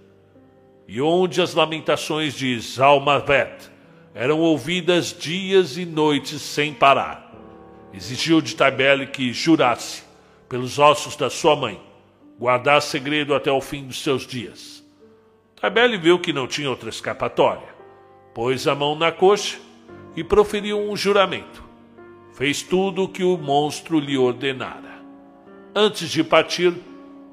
e 0.88 1.00
onde 1.00 1.40
as 1.40 1.54
lamentações 1.54 2.34
de 2.34 2.58
Zalmavet 2.58 3.70
eram 4.14 4.40
ouvidas 4.40 5.12
dias 5.12 5.76
e 5.76 5.84
noites 5.84 6.40
sem 6.40 6.72
parar. 6.72 7.32
Exigiu 7.92 8.40
de 8.40 8.54
Tabele 8.54 9.06
que 9.06 9.32
jurasse, 9.32 10.02
pelos 10.48 10.78
ossos 10.78 11.16
da 11.16 11.28
sua 11.28 11.56
mãe, 11.56 11.80
guardar 12.38 12.80
segredo 12.80 13.34
até 13.34 13.50
o 13.50 13.60
fim 13.60 13.86
dos 13.86 14.02
seus 14.02 14.26
dias. 14.26 14.84
Tabele 15.60 15.96
viu 15.96 16.18
que 16.18 16.32
não 16.32 16.46
tinha 16.46 16.70
outra 16.70 16.88
escapatória. 16.88 17.73
Pôs 18.34 18.66
a 18.66 18.74
mão 18.74 18.96
na 18.96 19.12
coxa 19.12 19.58
e 20.16 20.24
proferiu 20.24 20.78
um 20.78 20.96
juramento. 20.96 21.62
Fez 22.32 22.62
tudo 22.62 23.04
o 23.04 23.08
que 23.08 23.22
o 23.22 23.38
monstro 23.38 24.00
lhe 24.00 24.18
ordenara. 24.18 25.00
Antes 25.72 26.10
de 26.10 26.24
partir, 26.24 26.74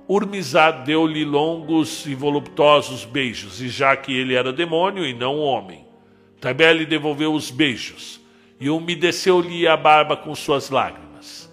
Urmizad 0.07 0.85
deu-lhe 0.85 1.25
longos 1.25 2.05
e 2.05 2.13
voluptuosos 2.13 3.03
beijos, 3.03 3.61
e 3.61 3.67
já 3.69 3.95
que 3.95 4.15
ele 4.15 4.35
era 4.35 4.53
demônio 4.53 5.05
e 5.05 5.13
não 5.13 5.39
homem, 5.39 5.85
Tabé 6.39 6.73
devolveu 6.85 7.33
os 7.33 7.49
beijos 7.49 8.21
e 8.59 8.69
umedeceu-lhe 8.69 9.67
a 9.67 9.75
barba 9.75 10.15
com 10.15 10.35
suas 10.35 10.69
lágrimas. 10.69 11.51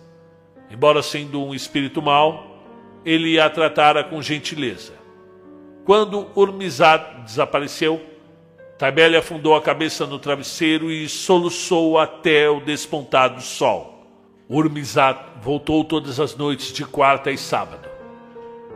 Embora 0.70 1.02
sendo 1.02 1.42
um 1.42 1.54
espírito 1.54 2.02
mau, 2.02 2.64
ele 3.04 3.40
a 3.40 3.48
tratara 3.48 4.04
com 4.04 4.20
gentileza. 4.20 4.92
Quando 5.84 6.26
Urmizad 6.34 7.22
desapareceu, 7.24 8.07
Taibele 8.78 9.16
afundou 9.16 9.56
a 9.56 9.60
cabeça 9.60 10.06
no 10.06 10.20
travesseiro 10.20 10.88
e 10.88 11.08
soluçou 11.08 11.98
até 11.98 12.48
o 12.48 12.60
despontar 12.60 13.34
do 13.34 13.42
sol. 13.42 14.06
Urmizat 14.48 15.18
voltou 15.42 15.82
todas 15.82 16.20
as 16.20 16.36
noites 16.36 16.72
de 16.72 16.84
quarta 16.84 17.28
e 17.32 17.36
sábado. 17.36 17.88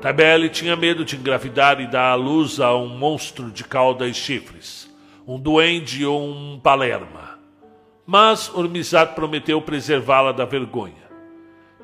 Taibele 0.01 0.49
tinha 0.49 0.75
medo 0.75 1.05
de 1.05 1.15
engravidar 1.15 1.81
e 1.81 1.87
dar 1.87 2.11
à 2.11 2.15
luz 2.17 2.59
a 2.59 2.75
um 2.75 2.89
monstro 2.89 3.49
de 3.53 3.63
cauda 3.63 4.09
e 4.09 4.13
chifres, 4.13 4.93
um 5.25 5.39
duende 5.39 6.05
ou 6.05 6.21
um 6.21 6.59
palerma. 6.59 7.39
Mas 8.05 8.49
Urmizat 8.53 9.15
prometeu 9.15 9.63
preservá-la 9.63 10.33
da 10.33 10.45
vergonha. 10.45 11.09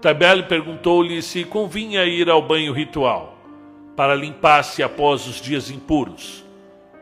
Taibele 0.02 0.42
perguntou-lhe 0.42 1.22
se 1.22 1.44
convinha 1.44 2.04
ir 2.04 2.28
ao 2.28 2.42
banho 2.42 2.72
ritual, 2.72 3.38
para 3.94 4.16
limpar-se 4.16 4.82
após 4.82 5.24
os 5.28 5.40
dias 5.40 5.70
impuros 5.70 6.47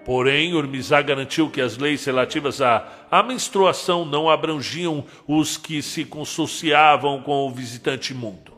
Porém, 0.07 0.55
Urmizá 0.55 1.03
garantiu 1.03 1.51
que 1.51 1.61
as 1.61 1.77
leis 1.77 2.05
relativas 2.05 2.63
à, 2.63 2.87
à 3.11 3.23
menstruação 3.23 4.07
não 4.07 4.31
abrangiam 4.31 5.05
os 5.27 5.59
que 5.59 5.83
se 5.83 6.05
consociavam 6.05 7.21
com 7.21 7.47
o 7.47 7.51
visitante 7.51 8.15
imundo. 8.15 8.53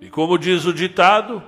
E 0.00 0.10
como 0.10 0.36
diz 0.36 0.66
o 0.66 0.74
ditado, 0.74 1.40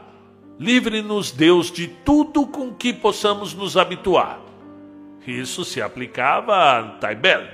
Livre-nos, 0.60 1.30
Deus, 1.30 1.70
de 1.70 1.86
tudo 1.86 2.44
com 2.44 2.74
que 2.74 2.92
possamos 2.92 3.54
nos 3.54 3.76
habituar. 3.76 4.40
Isso 5.24 5.64
se 5.64 5.80
aplicava 5.80 6.54
a 6.56 6.82
Taibel. 6.98 7.46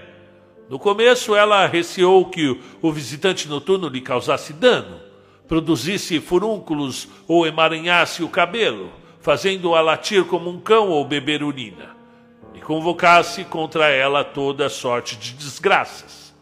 No 0.71 0.79
começo, 0.79 1.35
ela 1.35 1.67
receou 1.67 2.25
que 2.27 2.59
o 2.81 2.91
visitante 2.91 3.47
noturno 3.47 3.89
lhe 3.89 4.01
causasse 4.01 4.55
dano, 4.55 5.01
produzisse 5.47 6.19
furúnculos 6.19 7.07
ou 7.29 7.47
emaranhasse 7.47 8.23
o 8.23 8.29
cabelo, 8.29 8.91
fazendo-a 9.25 9.81
latir 9.81 10.23
como 10.27 10.51
um 10.51 10.61
cão 10.61 10.91
ou 10.91 11.03
beber 11.03 11.43
urina, 11.43 11.97
e 12.53 12.61
convocasse 12.61 13.43
contra 13.43 13.89
ela 13.89 14.23
toda 14.23 14.69
sorte 14.69 15.17
de 15.17 15.33
desgraças. 15.33 16.35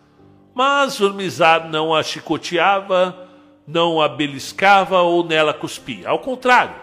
Mas 0.52 0.98
Urmizar 0.98 1.68
não 1.68 1.94
a 1.94 2.02
chicoteava, 2.02 3.28
não 3.68 4.02
a 4.02 4.08
beliscava 4.08 5.00
ou 5.00 5.24
nela 5.24 5.54
cuspia. 5.54 6.08
Ao 6.08 6.18
contrário, 6.18 6.74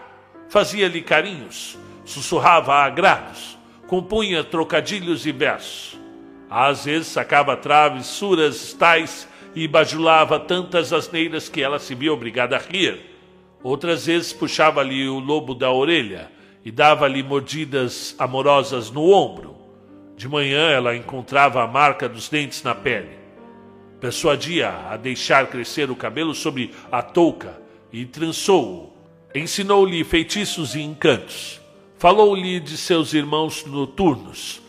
fazia-lhe 0.48 1.02
carinhos, 1.02 1.78
sussurrava 2.06 2.76
agrados, 2.76 3.58
compunha 3.86 4.42
trocadilhos 4.42 5.26
e 5.26 5.32
versos. 5.32 6.00
Às 6.48 6.86
vezes 6.86 7.08
sacava 7.08 7.58
travessuras 7.58 8.72
tais 8.72 9.28
e 9.54 9.68
bajulava 9.68 10.40
tantas 10.40 10.94
asneiras 10.94 11.50
que 11.50 11.62
ela 11.62 11.78
se 11.78 11.94
via 11.94 12.10
obrigada 12.10 12.56
a 12.56 12.58
rir. 12.58 13.09
Outras 13.62 14.06
vezes 14.06 14.32
puxava-lhe 14.32 15.08
o 15.08 15.18
lobo 15.18 15.54
da 15.54 15.70
orelha 15.70 16.30
e 16.64 16.70
dava-lhe 16.70 17.22
mordidas 17.22 18.14
amorosas 18.18 18.90
no 18.90 19.10
ombro. 19.10 19.56
De 20.16 20.28
manhã 20.28 20.70
ela 20.70 20.96
encontrava 20.96 21.62
a 21.62 21.66
marca 21.66 22.08
dos 22.08 22.28
dentes 22.28 22.62
na 22.62 22.74
pele. 22.74 23.18
Persuadia 24.00 24.70
a 24.90 24.96
deixar 24.96 25.46
crescer 25.48 25.90
o 25.90 25.96
cabelo 25.96 26.34
sobre 26.34 26.72
a 26.90 27.02
touca 27.02 27.60
e 27.92 28.06
trançou-o. 28.06 28.90
Ensinou-lhe 29.34 30.02
feitiços 30.04 30.74
e 30.74 30.80
encantos. 30.80 31.60
Falou-lhe 31.98 32.60
de 32.60 32.78
seus 32.78 33.12
irmãos 33.12 33.66
noturnos, 33.66 34.62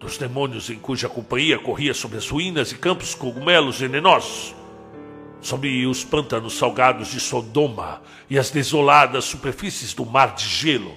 dos 0.00 0.18
demônios 0.18 0.68
em 0.68 0.80
cuja 0.80 1.08
companhia 1.08 1.60
corria 1.60 1.94
sobre 1.94 2.18
as 2.18 2.28
ruínas 2.28 2.72
e 2.72 2.74
campos 2.76 3.14
cogumelos 3.14 3.78
venenosos, 3.78 4.52
sobre 5.42 5.84
os 5.86 6.04
pântanos 6.04 6.54
salgados 6.54 7.08
de 7.08 7.20
Sodoma 7.20 8.00
e 8.30 8.38
as 8.38 8.50
desoladas 8.50 9.24
superfícies 9.24 9.92
do 9.92 10.06
mar 10.06 10.34
de 10.34 10.46
gelo. 10.46 10.96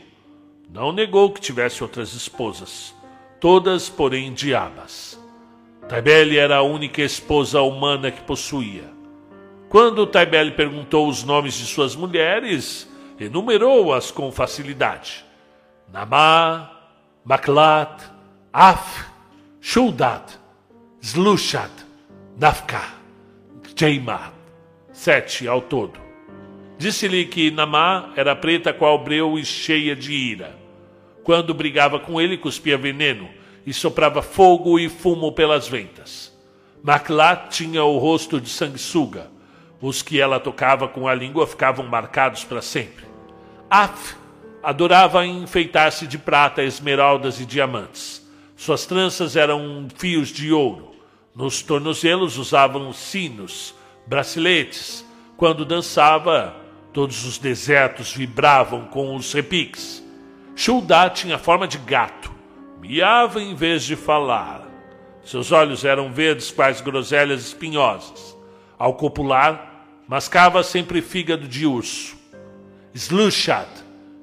Não 0.69 0.91
negou 0.91 1.31
que 1.31 1.41
tivesse 1.41 1.83
outras 1.83 2.13
esposas, 2.13 2.95
todas, 3.41 3.89
porém, 3.89 4.31
diabas. 4.33 5.19
Taibele 5.89 6.37
era 6.37 6.57
a 6.57 6.61
única 6.61 7.01
esposa 7.01 7.61
humana 7.61 8.11
que 8.11 8.21
possuía. 8.21 8.93
Quando 9.67 10.05
Taibele 10.05 10.51
perguntou 10.51 11.07
os 11.07 11.23
nomes 11.23 11.55
de 11.55 11.65
suas 11.65 11.95
mulheres, 11.95 12.87
enumerou-as 13.19 14.11
com 14.11 14.31
facilidade. 14.31 15.25
Namá, 15.91 16.71
Maklat, 17.23 18.03
Af, 18.53 19.05
Shuldad, 19.59 20.23
Zlushad, 21.03 21.71
Nafka, 22.37 22.81
Jeimat. 23.75 24.34
Sete 25.05 25.47
ao 25.47 25.61
todo. 25.61 25.99
Disse-lhe 26.79 27.25
que 27.25 27.51
Namá 27.51 28.11
era 28.15 28.35
preta 28.35 28.73
qual 28.73 28.97
breu 29.03 29.37
e 29.37 29.45
cheia 29.45 29.95
de 29.95 30.11
ira. 30.11 30.57
Quando 31.23 31.53
brigava 31.53 31.99
com 31.99 32.19
ele, 32.19 32.39
cuspia 32.39 32.75
veneno 32.75 33.29
e 33.67 33.71
soprava 33.71 34.23
fogo 34.23 34.79
e 34.79 34.89
fumo 34.89 35.31
pelas 35.31 35.67
ventas. 35.67 36.35
Maklat 36.81 37.55
tinha 37.55 37.83
o 37.83 37.99
rosto 37.99 38.41
de 38.41 38.49
sanguessuga. 38.49 39.29
Os 39.79 40.01
que 40.01 40.19
ela 40.19 40.39
tocava 40.39 40.87
com 40.87 41.07
a 41.07 41.13
língua 41.13 41.45
ficavam 41.45 41.85
marcados 41.85 42.43
para 42.43 42.63
sempre. 42.63 43.05
Af 43.69 44.15
adorava 44.63 45.23
enfeitar-se 45.23 46.07
de 46.07 46.17
prata, 46.17 46.63
esmeraldas 46.63 47.39
e 47.39 47.45
diamantes. 47.45 48.27
Suas 48.55 48.87
tranças 48.87 49.35
eram 49.35 49.87
fios 49.97 50.29
de 50.29 50.51
ouro. 50.51 50.95
Nos 51.35 51.61
tornozelos 51.61 52.39
usavam 52.39 52.91
sinos, 52.91 53.75
braceletes. 54.07 55.05
Quando 55.37 55.65
dançava, 55.65 56.55
todos 56.93 57.25
os 57.25 57.37
desertos 57.37 58.13
vibravam 58.13 58.85
com 58.85 59.15
os 59.15 59.33
repiques. 59.33 60.03
Shuldá 60.55 61.09
tinha 61.09 61.37
forma 61.37 61.67
de 61.67 61.77
gato 61.79 62.35
miava 62.87 63.41
em 63.41 63.55
vez 63.55 63.83
de 63.83 63.95
falar. 63.95 64.63
Seus 65.23 65.51
olhos 65.51 65.83
eram 65.83 66.11
verdes 66.11 66.51
quais 66.51 66.81
groselhas 66.81 67.47
espinhosas. 67.47 68.37
Ao 68.77 68.93
copular, 68.93 69.87
mascava 70.07 70.61
sempre 70.61 71.01
fígado 71.01 71.47
de 71.47 71.65
urso. 71.65 72.15
Slushad 72.93 73.67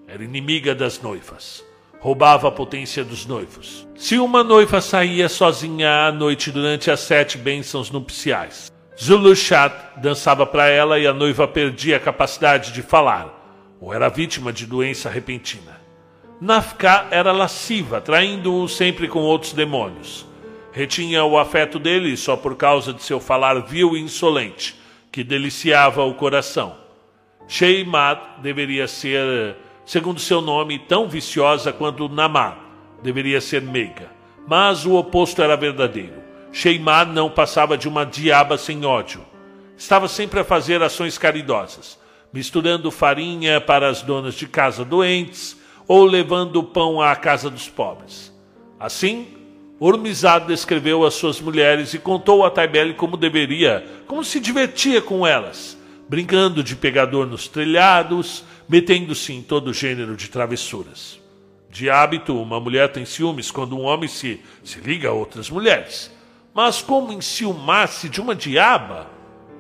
era 0.07 0.23
inimiga 0.23 0.77
das 0.77 1.03
noivas. 1.03 1.65
Roubava 1.99 2.49
a 2.49 2.53
potência 2.53 3.05
dos 3.05 3.27
noivos. 3.27 3.87
Se 3.97 4.19
uma 4.19 4.45
noiva 4.45 4.81
saía 4.81 5.29
sozinha 5.29 6.07
à 6.07 6.13
noite 6.13 6.53
durante 6.53 6.89
as 6.91 7.01
sete 7.01 7.39
bênçãos 7.39 7.91
nupciais, 7.91 8.72
Zulushat 9.01 9.75
dançava 9.97 10.45
para 10.47 10.69
ela 10.69 10.99
e 10.99 11.07
a 11.07 11.13
noiva 11.13 11.49
perdia 11.49 11.97
a 11.97 12.01
capacidade 12.01 12.73
de 12.73 12.83
falar, 12.83 13.77
ou 13.81 13.93
era 13.93 14.09
vítima 14.09 14.53
de 14.53 14.67
doença 14.67 15.09
repentina. 15.09 15.81
Nafka 16.41 17.07
era 17.11 17.33
lasciva, 17.33 18.01
traindo-o 18.01 18.69
sempre 18.69 19.09
com 19.09 19.21
outros 19.21 19.53
demônios. 19.53 20.27
Retinha 20.73 21.25
o 21.25 21.39
afeto 21.39 21.79
dele 21.79 22.17
só 22.17 22.37
por 22.37 22.57
causa 22.57 22.93
de 22.93 23.03
seu 23.03 23.21
falar 23.21 23.61
vil 23.61 23.97
e 23.97 24.01
insolente, 24.01 24.75
que 25.11 25.23
deliciava 25.23 26.03
o 26.03 26.15
coração. 26.15 26.75
Sheimat 27.47 28.41
deveria 28.41 28.89
ser, 28.89 29.57
segundo 29.85 30.21
seu 30.21 30.41
nome, 30.41 30.79
tão 30.79 31.09
viciosa 31.09 31.73
quanto 31.73 32.09
Namá 32.09 32.57
deveria 33.03 33.41
ser 33.41 33.63
meiga. 33.63 34.11
Mas 34.47 34.87
o 34.87 34.95
oposto 34.95 35.43
era 35.43 35.57
verdadeiro. 35.57 36.22
Sheimat 36.53 37.09
não 37.09 37.31
passava 37.31 37.79
de 37.79 37.89
uma 37.89 38.05
diaba 38.05 38.59
sem 38.59 38.85
ódio. 38.85 39.25
Estava 39.77 40.07
sempre 40.07 40.39
a 40.39 40.45
fazer 40.45 40.83
ações 40.83 41.17
caridosas, 41.17 41.99
misturando 42.31 42.91
farinha 42.91 43.59
para 43.61 43.89
as 43.89 44.03
donas 44.03 44.35
de 44.35 44.47
casa 44.47 44.85
doentes 44.85 45.57
ou 45.89 46.05
levando 46.05 46.63
pão 46.63 47.01
à 47.01 47.17
casa 47.17 47.49
dos 47.49 47.69
pobres. 47.69 48.31
Assim, 48.79 49.29
Urmizad 49.81 50.47
descreveu 50.47 51.05
as 51.05 51.15
suas 51.15 51.41
mulheres 51.41 51.95
e 51.95 51.99
contou 51.99 52.45
a 52.45 52.51
Taibele 52.51 52.95
como 52.95 53.17
deveria, 53.17 53.85
como 54.07 54.23
se 54.23 54.39
divertia 54.39 55.01
com 55.01 55.27
elas, 55.27 55.77
brincando 56.09 56.63
de 56.63 56.77
pegador 56.77 57.27
nos 57.27 57.49
telhados, 57.49 58.45
metendo-se 58.69 59.33
em 59.33 59.43
todo 59.43 59.73
gênero 59.73 60.15
de 60.17 60.29
travessuras. 60.29 61.19
De 61.71 61.89
hábito, 61.89 62.41
uma 62.41 62.61
mulher 62.61 62.93
tem 62.93 63.05
ciúmes 63.05 63.51
quando 63.51 63.77
um 63.77 63.83
homem 63.83 64.09
se, 64.09 64.41
se 64.63 64.79
liga 64.79 65.09
a 65.09 65.13
outras 65.13 65.49
mulheres. 65.49 66.13
Mas 66.55 66.83
como 66.83 67.13
enciumar-se 67.13 68.09
de 68.09 68.21
uma 68.21 68.35
diaba? 68.35 69.11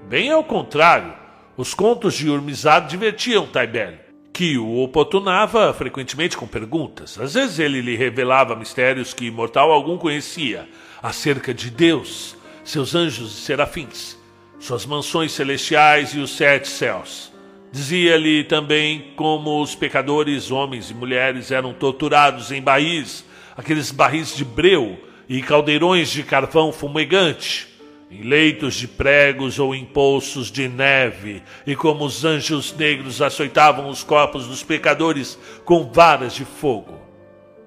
Bem 0.09 0.31
ao 0.31 0.44
contrário, 0.44 1.14
os 1.57 1.72
contos 1.72 2.14
de 2.14 2.28
Urmizad 2.28 2.87
divertiam 2.88 3.46
Taibele 3.46 4.12
que 4.33 4.57
o 4.57 4.78
oportunava 4.78 5.72
frequentemente 5.74 6.37
com 6.37 6.46
perguntas. 6.46 7.18
Às 7.20 7.35
vezes 7.35 7.59
ele 7.59 7.83
lhe 7.83 7.94
revelava 7.94 8.57
mistérios 8.57 9.12
que 9.12 9.31
mortal 9.31 9.70
algum 9.70 9.98
conhecia 9.98 10.66
acerca 11.02 11.52
de 11.52 11.70
Deus, 11.70 12.35
seus 12.64 12.94
anjos 12.94 13.38
e 13.38 13.40
serafins, 13.42 14.18
suas 14.59 14.87
mansões 14.87 15.33
celestiais 15.33 16.14
e 16.14 16.18
os 16.18 16.31
sete 16.31 16.68
céus. 16.68 17.31
Dizia-lhe 17.70 18.44
também 18.44 19.12
como 19.16 19.61
os 19.61 19.74
pecadores, 19.74 20.50
homens 20.50 20.90
e 20.90 20.94
mulheres, 20.94 21.50
eram 21.50 21.74
torturados 21.74 22.50
em 22.50 22.62
barris, 22.62 23.24
aqueles 23.57 23.90
barris 23.90 24.35
de 24.35 24.44
breu 24.44 24.98
e 25.32 25.40
caldeirões 25.40 26.10
de 26.10 26.22
carvão 26.22 26.70
fumegante 26.70 27.66
em 28.10 28.20
leitos 28.20 28.74
de 28.74 28.86
pregos 28.86 29.58
ou 29.58 29.74
em 29.74 29.82
poços 29.82 30.50
de 30.50 30.68
neve, 30.68 31.42
e 31.66 31.74
como 31.74 32.04
os 32.04 32.22
anjos 32.22 32.76
negros 32.76 33.22
açoitavam 33.22 33.88
os 33.88 34.04
corpos 34.04 34.46
dos 34.46 34.62
pecadores 34.62 35.38
com 35.64 35.90
varas 35.90 36.34
de 36.34 36.44
fogo. 36.44 37.00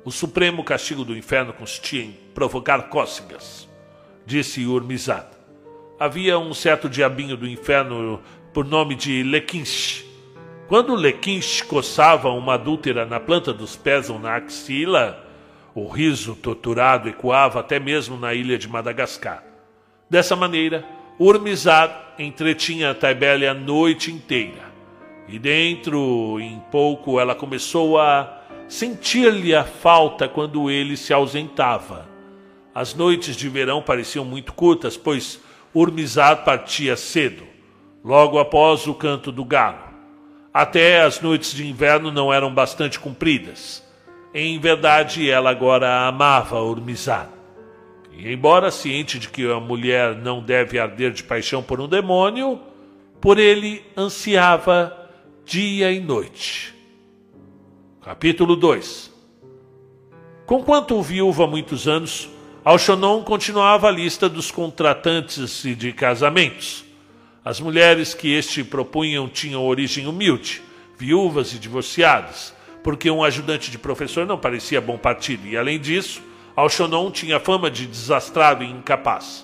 O 0.04 0.12
supremo 0.12 0.63
castigo 0.63 1.04
do 1.04 1.17
inferno 1.17 1.54
consistia 1.54 2.04
em 2.04 2.15
provocar 2.36 2.84
cócegas, 2.84 3.67
disse 4.28 4.67
Urmizad. 4.67 5.25
Havia 5.99 6.38
um 6.38 6.54
certo 6.54 6.88
diabinho 6.88 7.36
do 7.36 7.47
inferno 7.47 8.21
por 8.54 8.63
nome 8.63 8.93
de 8.93 9.23
Lequinch. 9.23 10.06
Quando 10.67 10.93
Lequinch 10.93 11.63
coçava 11.63 12.30
uma 12.30 12.54
adúltera 12.54 13.08
na 13.08 13.19
planta 13.19 13.51
dos 13.51 13.75
pés 13.75 14.08
ou 14.08 14.19
na 14.19 14.36
axila, 14.36 15.25
o 15.76 15.90
riso 15.90 16.36
torturado 16.36 17.10
ecoava 17.10 17.60
até 17.60 17.80
mesmo 17.82 18.18
na 18.18 18.34
ilha 18.34 18.58
de 18.58 18.66
Madagascar. 18.66 19.44
Dessa 20.10 20.34
maneira, 20.34 20.86
Urmizad 21.20 21.92
entretinha 22.18 22.96
Taibele 22.96 23.46
a 23.46 23.54
noite 23.54 24.10
inteira. 24.10 24.74
E 25.28 25.38
dentro, 25.38 26.40
em 26.40 26.62
pouco, 26.72 27.20
ela 27.20 27.36
começou 27.36 28.00
a 28.00 28.42
sentir-lhe 28.70 29.54
a 29.54 29.66
falta 29.66 30.30
quando 30.30 30.72
ele 30.72 30.96
se 30.96 31.14
ausentava. 31.14 32.08
As 32.74 32.94
noites 32.94 33.36
de 33.36 33.50
verão 33.50 33.82
pareciam 33.82 34.24
muito 34.24 34.54
curtas, 34.54 34.96
pois 34.96 35.42
Urmizad 35.74 36.46
partia 36.46 36.96
cedo, 36.96 37.44
logo 38.02 38.40
após 38.40 38.88
o 38.88 38.94
canto 38.94 39.30
do 39.30 39.44
galo. 39.44 39.84
Até 40.54 41.02
as 41.02 41.20
noites 41.20 41.54
de 41.54 41.68
inverno 41.68 42.12
não 42.12 42.32
eram 42.32 42.54
bastante 42.54 42.98
compridas. 42.98 43.85
Em 44.38 44.60
verdade, 44.60 45.30
ela 45.30 45.50
agora 45.50 46.08
amava 46.08 46.60
Urmizar. 46.60 47.30
E 48.12 48.30
embora 48.34 48.69
ciente 48.69 49.17
de 49.17 49.30
que 49.30 49.50
a 49.50 49.62
mulher 49.62 50.13
não 50.13 50.43
deve 50.43 50.78
arder 50.78 51.13
de 51.13 51.24
paixão 51.24 51.63
por 51.63 51.80
um 51.80 51.88
demônio, 51.88 52.60
por 53.21 53.39
ele 53.39 53.82
ansiava 53.95 54.93
dia 55.45 55.89
e 55.89 56.02
noite. 56.02 56.76
Capítulo 58.04 58.58
2 58.58 59.10
Conquanto 60.45 61.02
viúva 61.02 61.45
há 61.45 61.48
muitos 61.48 61.88
anos, 61.88 62.30
Alchonon 62.65 63.24
continuava 63.24 63.88
a 63.88 63.91
lista 63.91 64.28
dos 64.28 64.52
contratantes 64.52 65.63
de 65.63 65.93
casamentos. 65.93 66.84
As 67.43 67.62
mulheres 67.62 68.13
que 68.13 68.34
este 68.34 68.65
propunham 68.65 69.30
tinham 69.30 69.65
origem 69.65 70.08
humilde, 70.08 70.62
viúvas 70.98 71.54
e 71.54 71.58
divorciadas, 71.58 72.55
porque 72.86 73.10
um 73.10 73.24
ajudante 73.24 73.71
de 73.71 73.80
professor 73.80 74.28
não 74.28 74.38
parecia 74.38 74.80
bom 74.80 74.95
partido, 74.95 75.48
e 75.48 75.58
além 75.58 75.80
disso, 75.80 76.21
Alchonon 76.56 77.10
tinha 77.10 77.39
fama 77.39 77.71
de 77.71 77.88
desastrado 77.88 78.63
e 78.63 78.69
incapaz. 78.69 79.43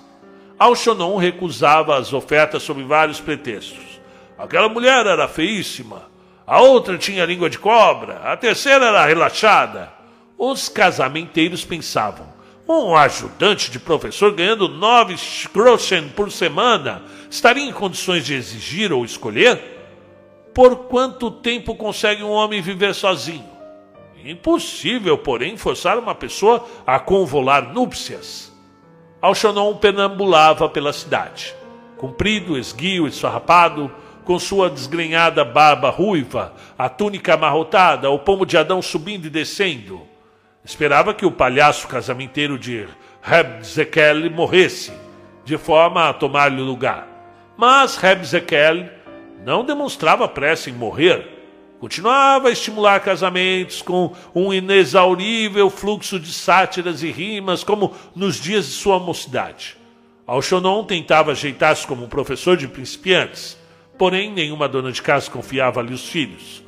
Alchonon 0.56 1.16
recusava 1.16 1.98
as 1.98 2.12
ofertas 2.12 2.62
sob 2.62 2.84
vários 2.84 3.18
pretextos. 3.18 4.00
Aquela 4.38 4.68
mulher 4.68 5.06
era 5.06 5.26
feíssima, 5.26 6.04
a 6.46 6.60
outra 6.60 6.96
tinha 6.96 7.24
língua 7.24 7.50
de 7.50 7.58
cobra, 7.58 8.20
a 8.22 8.36
terceira 8.36 8.86
era 8.86 9.04
relaxada. 9.06 9.92
Os 10.38 10.68
casamenteiros 10.68 11.64
pensavam: 11.64 12.28
um 12.68 12.94
ajudante 12.94 13.72
de 13.72 13.80
professor 13.80 14.32
ganhando 14.32 14.68
nove 14.68 15.16
groschen 15.52 16.10
por 16.10 16.30
semana 16.30 17.02
estaria 17.28 17.64
em 17.64 17.72
condições 17.72 18.24
de 18.24 18.34
exigir 18.34 18.92
ou 18.92 19.04
escolher? 19.04 19.71
Por 20.54 20.76
quanto 20.88 21.30
tempo 21.30 21.74
consegue 21.74 22.22
um 22.22 22.30
homem 22.30 22.60
viver 22.60 22.94
sozinho? 22.94 23.50
Impossível, 24.24 25.18
porém, 25.18 25.56
forçar 25.56 25.98
uma 25.98 26.14
pessoa 26.14 26.64
a 26.86 27.00
convolar 27.00 27.72
núpcias. 27.72 28.52
Alchonon 29.20 29.74
perambulava 29.76 30.68
pela 30.68 30.92
cidade, 30.92 31.54
comprido, 31.96 32.58
esguio 32.58 33.06
e 33.06 33.12
sarrapado, 33.12 33.90
com 34.24 34.38
sua 34.38 34.70
desgrenhada 34.70 35.44
barba 35.44 35.90
ruiva, 35.90 36.54
a 36.78 36.88
túnica 36.88 37.34
amarrotada, 37.34 38.10
o 38.10 38.18
pomo 38.18 38.46
de 38.46 38.56
Adão 38.56 38.80
subindo 38.80 39.26
e 39.26 39.30
descendo. 39.30 40.02
Esperava 40.64 41.12
que 41.12 41.26
o 41.26 41.32
palhaço 41.32 41.88
casamenteiro 41.88 42.56
de 42.58 42.86
Reb 43.20 43.64
Zekel 43.64 44.30
morresse, 44.30 44.92
de 45.44 45.58
forma 45.58 46.08
a 46.08 46.12
tomar-lhe 46.12 46.60
lugar. 46.60 47.08
Mas 47.56 47.96
Reb 47.96 48.24
Zekel 48.24 49.01
não 49.44 49.64
demonstrava 49.64 50.28
pressa 50.28 50.70
em 50.70 50.72
morrer. 50.72 51.28
Continuava 51.80 52.48
a 52.48 52.52
estimular 52.52 53.00
casamentos 53.00 53.82
com 53.82 54.14
um 54.34 54.52
inexaurível 54.52 55.68
fluxo 55.68 56.18
de 56.20 56.32
sátiras 56.32 57.02
e 57.02 57.10
rimas, 57.10 57.64
como 57.64 57.92
nos 58.14 58.36
dias 58.36 58.66
de 58.66 58.72
sua 58.72 59.00
mocidade. 59.00 59.76
Alchonon 60.24 60.84
tentava 60.84 61.32
ajeitar-se 61.32 61.86
como 61.86 62.04
um 62.04 62.08
professor 62.08 62.56
de 62.56 62.68
principiantes, 62.68 63.58
porém 63.98 64.30
nenhuma 64.32 64.68
dona 64.68 64.92
de 64.92 65.02
casa 65.02 65.28
confiava-lhe 65.28 65.92
os 65.92 66.08
filhos. 66.08 66.62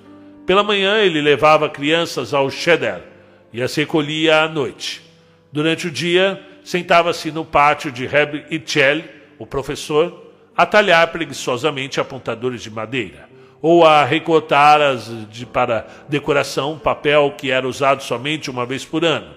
Pela 0.44 0.64
manhã 0.64 0.98
ele 0.98 1.20
levava 1.20 1.70
crianças 1.70 2.34
ao 2.34 2.50
cheder, 2.50 3.02
e 3.52 3.62
as 3.62 3.74
recolhia 3.76 4.42
à 4.42 4.48
noite. 4.48 5.00
Durante 5.52 5.86
o 5.86 5.90
dia, 5.90 6.44
sentava-se 6.64 7.30
no 7.30 7.44
pátio 7.44 7.92
de 7.92 8.04
Reb 8.04 8.44
Itchel, 8.50 9.04
o 9.38 9.46
professor, 9.46 10.23
a 10.56 10.64
talhar 10.64 11.10
preguiçosamente 11.10 12.00
apontadores 12.00 12.62
de 12.62 12.70
madeira, 12.70 13.28
ou 13.60 13.84
a 13.84 14.04
recortar 14.04 14.80
as 14.80 15.10
de, 15.30 15.46
para 15.46 15.86
decoração 16.08 16.78
papel 16.78 17.34
que 17.36 17.50
era 17.50 17.66
usado 17.66 18.02
somente 18.02 18.50
uma 18.50 18.66
vez 18.66 18.84
por 18.84 19.04
ano, 19.04 19.34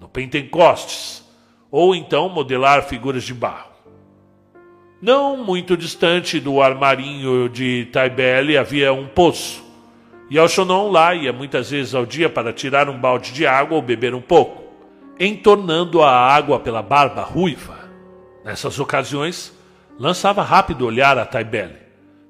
no 0.00 0.08
Pentecostes, 0.08 1.24
ou 1.70 1.94
então 1.94 2.28
modelar 2.28 2.84
figuras 2.84 3.24
de 3.24 3.32
barro. 3.32 3.72
Não 5.00 5.36
muito 5.36 5.76
distante 5.76 6.38
do 6.38 6.62
armarinho 6.62 7.48
de 7.48 7.86
Taibele 7.86 8.56
havia 8.56 8.92
um 8.92 9.08
poço, 9.08 9.64
e 10.30 10.38
Alchonon 10.38 10.90
lá 10.90 11.14
ia 11.14 11.32
muitas 11.32 11.70
vezes 11.70 11.94
ao 11.94 12.06
dia 12.06 12.30
para 12.30 12.52
tirar 12.52 12.88
um 12.88 12.98
balde 12.98 13.32
de 13.32 13.46
água 13.46 13.76
ou 13.76 13.82
beber 13.82 14.14
um 14.14 14.20
pouco, 14.20 14.62
entornando 15.18 16.02
a 16.02 16.10
água 16.10 16.60
pela 16.60 16.82
barba 16.82 17.22
ruiva. 17.22 17.90
Nessas 18.44 18.78
ocasiões, 18.78 19.52
lançava 20.02 20.42
rápido 20.42 20.84
olhar 20.84 21.16
a 21.16 21.24
Taibele. 21.24 21.76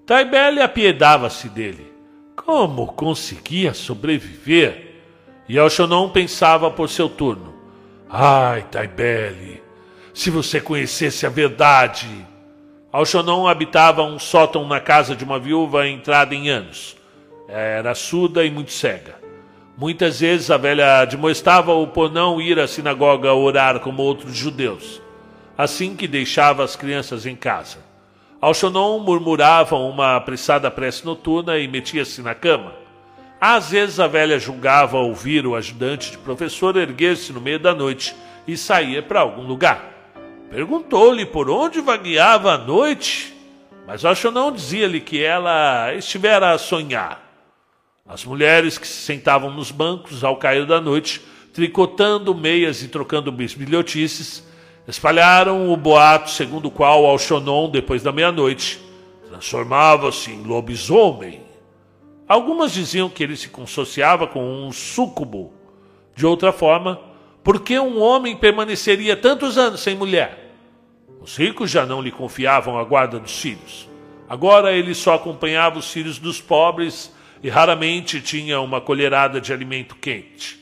Taibele 0.05 0.61
apiedava-se 0.61 1.49
dele. 1.49 1.91
Como 2.37 2.89
conseguia 2.89 3.73
sobreviver? 3.73 5.01
E 5.49 5.59
Alchonon 5.59 6.11
pensava 6.11 6.71
por 6.71 6.91
seu 6.91 7.09
turno. 7.09 7.55
Ai, 8.11 8.61
Taibele, 8.71 9.63
se 10.13 10.29
você 10.29 10.61
conhecesse 10.61 11.25
a 11.25 11.31
verdade. 11.31 12.07
Alchonon 12.93 13.49
habitava 13.49 14.03
um 14.03 14.19
sótão 14.19 14.69
na 14.69 14.79
casa 14.79 15.17
de 15.17 15.25
uma 15.25 15.39
viúva 15.39 15.89
entrada 15.89 16.35
em 16.35 16.51
anos. 16.51 16.95
Era 17.49 17.95
surda 17.95 18.45
e 18.45 18.51
muito 18.51 18.71
cega. 18.71 19.17
Muitas 19.79 20.21
vezes 20.21 20.51
a 20.51 20.59
velha 20.59 21.01
admoestava-o 21.01 21.87
por 21.87 22.13
não 22.13 22.39
ir 22.39 22.61
à 22.61 22.69
sinagoga 22.69 23.33
orar 23.33 23.81
como 23.81 24.03
outros 24.03 24.37
judeus, 24.37 25.01
assim 25.63 25.95
que 25.95 26.09
deixava 26.09 26.65
as 26.65 26.75
crianças 26.77 27.25
em 27.25 27.37
casa. 27.37 27.79
Alchonon 28.41 28.99
murmurava 28.99 29.77
uma 29.77 30.17
apressada 30.17 30.71
prece 30.71 31.05
noturna 31.05 31.59
e 31.59 31.69
metia-se 31.69 32.21
na 32.23 32.35
cama. 32.35 32.75
Às 33.41 33.71
vezes 33.71 34.01
a 34.01 34.07
velha 34.07 34.39
julgava 34.39 34.99
ouvir 34.99 35.47
o 35.47 35.55
ajudante 35.55 36.11
de 36.11 36.19
professor 36.19 36.77
erguer-se 36.77 37.33
no 37.33 37.41
meio 37.41 37.59
da 37.59 37.75
noite 37.75 38.15
e 38.47 38.57
sair 38.57 39.05
para 39.05 39.21
algum 39.21 39.43
lugar. 39.43 39.93
Perguntou-lhe 40.51 41.25
por 41.25 41.49
onde 41.49 41.81
vagueava 41.81 42.55
a 42.55 42.59
noite, 42.59 43.35
mas 43.87 44.05
Alchonon 44.05 44.53
dizia-lhe 44.53 45.01
que 45.01 45.23
ela 45.23 45.95
estivera 45.95 46.51
a 46.51 46.59
sonhar. 46.59 47.23
As 48.07 48.25
mulheres 48.25 48.77
que 48.77 48.87
se 48.87 49.03
sentavam 49.03 49.51
nos 49.51 49.71
bancos 49.71 50.25
ao 50.25 50.37
cair 50.37 50.67
da 50.67 50.81
noite, 50.81 51.21
tricotando 51.55 52.35
meias 52.35 52.83
e 52.83 52.89
trocando 52.89 53.31
bisbilhotices, 53.31 54.51
espalharam 54.87 55.73
o 55.73 55.77
boato 55.77 56.31
segundo 56.31 56.67
o 56.67 56.71
qual 56.71 57.07
Alchonon, 57.07 57.71
depois 57.71 58.03
da 58.03 58.13
meia-noite, 58.13 58.81
transformava-se 59.29 60.31
em 60.31 60.43
lobisomem. 60.43 61.43
Algumas 62.29 62.73
diziam 62.73 63.09
que 63.09 63.23
ele 63.23 63.37
se 63.37 63.49
consociava 63.49 64.27
com 64.27 64.45
um 64.45 64.73
súcubo. 64.73 65.53
De 66.15 66.27
outra 66.27 66.53
forma, 66.53 67.01
por 67.43 67.61
que 67.61 67.79
um 67.79 68.01
homem 68.01 68.37
permaneceria 68.37 69.17
tantos 69.17 69.59
anos 69.59 69.81
sem 69.81 69.97
mulher? 69.97 70.55
Os 71.21 71.37
ricos 71.37 71.71
já 71.71 71.87
não 71.87 72.01
lhe 72.01 72.11
confiavam 72.11 72.79
a 72.79 72.85
guarda 72.85 73.19
dos 73.19 73.41
filhos. 73.41 73.89
Agora 74.29 74.73
ele 74.73 74.95
só 74.95 75.15
acompanhava 75.15 75.79
os 75.79 75.91
filhos 75.91 76.19
dos 76.19 76.41
pobres 76.41 77.13
e 77.43 77.49
raramente 77.49 78.21
tinha 78.21 78.61
uma 78.61 78.81
colherada 78.81 79.41
de 79.41 79.53
alimento 79.53 79.97
quente, 79.97 80.59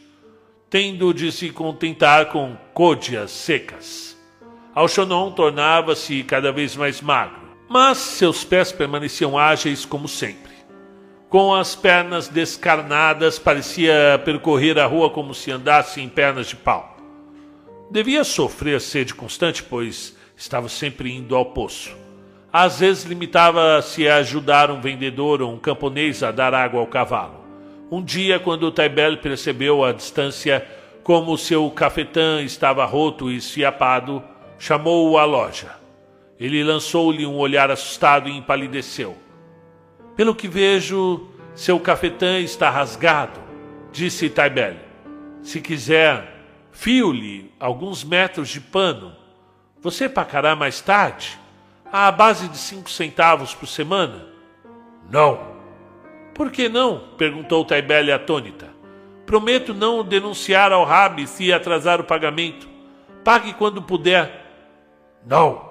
tendo 0.71 1.13
de 1.13 1.33
se 1.33 1.51
contentar 1.51 2.27
com 2.27 2.57
côdeas 2.73 3.33
secas. 3.33 4.17
Alchonon 4.73 5.33
tornava-se 5.33 6.23
cada 6.23 6.53
vez 6.53 6.77
mais 6.77 7.01
magro, 7.01 7.41
mas 7.69 7.99
seus 7.99 8.45
pés 8.45 8.71
permaneciam 8.71 9.37
ágeis 9.37 9.85
como 9.85 10.07
sempre. 10.07 10.53
Com 11.29 11.53
as 11.53 11.75
pernas 11.75 12.29
descarnadas, 12.29 13.37
parecia 13.37 14.21
percorrer 14.25 14.79
a 14.79 14.87
rua 14.87 15.11
como 15.11 15.35
se 15.35 15.51
andasse 15.51 16.01
em 16.01 16.09
pernas 16.09 16.47
de 16.47 16.57
pau. 16.57 16.97
Devia 17.91 18.23
sofrer 18.23 18.81
sede 18.81 19.13
constante, 19.13 19.65
pois 19.65 20.17
estava 20.37 20.69
sempre 20.69 21.13
indo 21.13 21.35
ao 21.35 21.47
poço. 21.47 21.97
Às 22.53 22.79
vezes 22.79 23.05
limitava-se 23.05 24.09
a 24.09 24.17
ajudar 24.17 24.71
um 24.71 24.81
vendedor 24.81 25.43
ou 25.43 25.53
um 25.53 25.59
camponês 25.59 26.23
a 26.23 26.31
dar 26.31 26.55
água 26.55 26.81
ao 26.81 26.87
cavalo. 26.87 27.40
Um 27.91 28.03
dia, 28.03 28.39
quando 28.39 28.71
Taibel 28.71 29.19
percebeu 29.19 29.85
à 29.85 29.93
distância 29.93 30.67
como 31.03 31.37
seu 31.37 31.69
cafetã 31.71 32.41
estava 32.43 32.85
roto 32.85 33.31
e 33.31 33.37
esfiapado, 33.37 34.23
chamou-o 34.59 35.19
à 35.19 35.25
loja. 35.25 35.77
Ele 36.39 36.63
lançou-lhe 36.63 37.27
um 37.27 37.37
olhar 37.37 37.71
assustado 37.71 38.29
e 38.29 38.37
empalideceu. 38.37 39.17
Pelo 40.15 40.35
que 40.35 40.47
vejo, 40.47 41.29
seu 41.55 41.81
cafetã 41.81 42.39
está 42.39 42.71
rasgado, 42.71 43.41
disse 43.91 44.31
Taibel. 44.31 44.77
Se 45.43 45.61
quiser, 45.61 46.45
fio-lhe 46.71 47.53
alguns 47.59 48.05
metros 48.05 48.49
de 48.49 48.61
pano. 48.61 49.17
Você 49.83 50.09
pagará 50.09 50.55
mais 50.55 50.81
tarde? 50.81 51.41
à 51.93 52.11
base 52.11 52.49
de 52.49 52.57
cinco 52.57 52.89
centavos 52.89 53.55
por 53.55 53.67
semana? 53.67 54.27
Não. 55.11 55.50
Por 56.35 56.51
que 56.51 56.69
não? 56.69 57.01
perguntou 57.17 57.65
Taibele 57.65 58.13
atônita. 58.13 58.69
Prometo 59.27 59.73
não 59.73 60.03
denunciar 60.03 60.73
ao 60.73 60.85
Rabi 60.85 61.27
se 61.27 61.53
atrasar 61.53 62.01
o 62.01 62.05
pagamento. 62.05 62.69
Pague 63.23 63.53
quando 63.55 63.83
puder. 63.83 64.47
Não. 65.27 65.71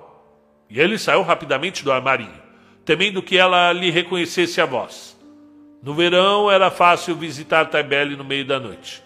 E 0.69 0.79
ele 0.79 0.97
saiu 0.97 1.23
rapidamente 1.23 1.83
do 1.83 1.91
armarinho, 1.91 2.41
temendo 2.85 3.21
que 3.21 3.37
ela 3.37 3.73
lhe 3.73 3.89
reconhecesse 3.89 4.61
a 4.61 4.65
voz. 4.65 5.19
No 5.81 5.93
verão 5.93 6.51
era 6.51 6.69
fácil 6.69 7.15
visitar 7.15 7.65
Taibele 7.65 8.15
no 8.15 8.23
meio 8.23 8.45
da 8.45 8.59
noite. 8.59 9.03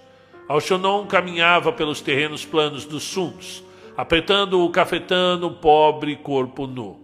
Alchonon 0.47 1.05
caminhava 1.05 1.71
pelos 1.71 2.01
terrenos 2.01 2.43
planos 2.45 2.85
dos 2.85 3.03
Suns, 3.03 3.63
apertando 3.95 4.63
o 4.63 4.69
cafetano 4.69 5.51
pobre 5.51 6.15
corpo 6.15 6.67
nu. 6.67 7.02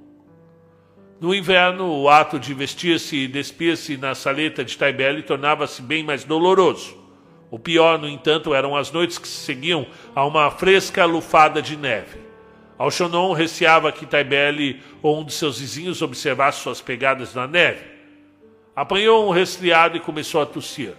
No 1.19 1.35
inverno, 1.35 1.85
o 1.85 2.09
ato 2.09 2.39
de 2.39 2.53
vestir-se 2.53 3.15
e 3.15 3.27
despir-se 3.27 3.97
na 3.97 4.15
saleta 4.15 4.63
de 4.63 4.77
Taibele 4.77 5.21
tornava-se 5.21 5.81
bem 5.81 6.03
mais 6.03 6.23
doloroso. 6.23 6.97
O 7.51 7.59
pior, 7.59 7.99
no 7.99 8.07
entanto, 8.07 8.53
eram 8.53 8.75
as 8.75 8.91
noites 8.91 9.17
que 9.17 9.27
se 9.27 9.45
seguiam 9.45 9.85
a 10.15 10.25
uma 10.25 10.49
fresca 10.49 11.03
lufada 11.05 11.61
de 11.61 11.75
neve. 11.75 12.19
Alchonon 12.77 13.33
receava 13.33 13.91
que 13.91 14.05
Taibele 14.05 14.81
ou 15.01 15.19
um 15.19 15.25
de 15.25 15.33
seus 15.33 15.59
vizinhos 15.59 16.01
observasse 16.01 16.61
suas 16.61 16.79
pegadas 16.79 17.35
na 17.35 17.45
neve 17.45 17.99
Apanhou 18.79 19.27
um 19.27 19.29
resfriado 19.29 19.97
e 19.97 19.99
começou 19.99 20.41
a 20.41 20.45
tossir. 20.45 20.93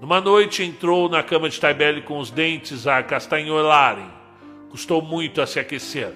Numa 0.00 0.18
noite 0.18 0.62
entrou 0.62 1.10
na 1.10 1.22
cama 1.22 1.46
de 1.46 1.60
Taibele 1.60 2.00
com 2.00 2.18
os 2.18 2.30
dentes 2.30 2.86
a 2.86 3.02
castanholarem. 3.02 4.06
Custou 4.70 5.02
muito 5.02 5.42
a 5.42 5.46
se 5.46 5.60
aquecer. 5.60 6.10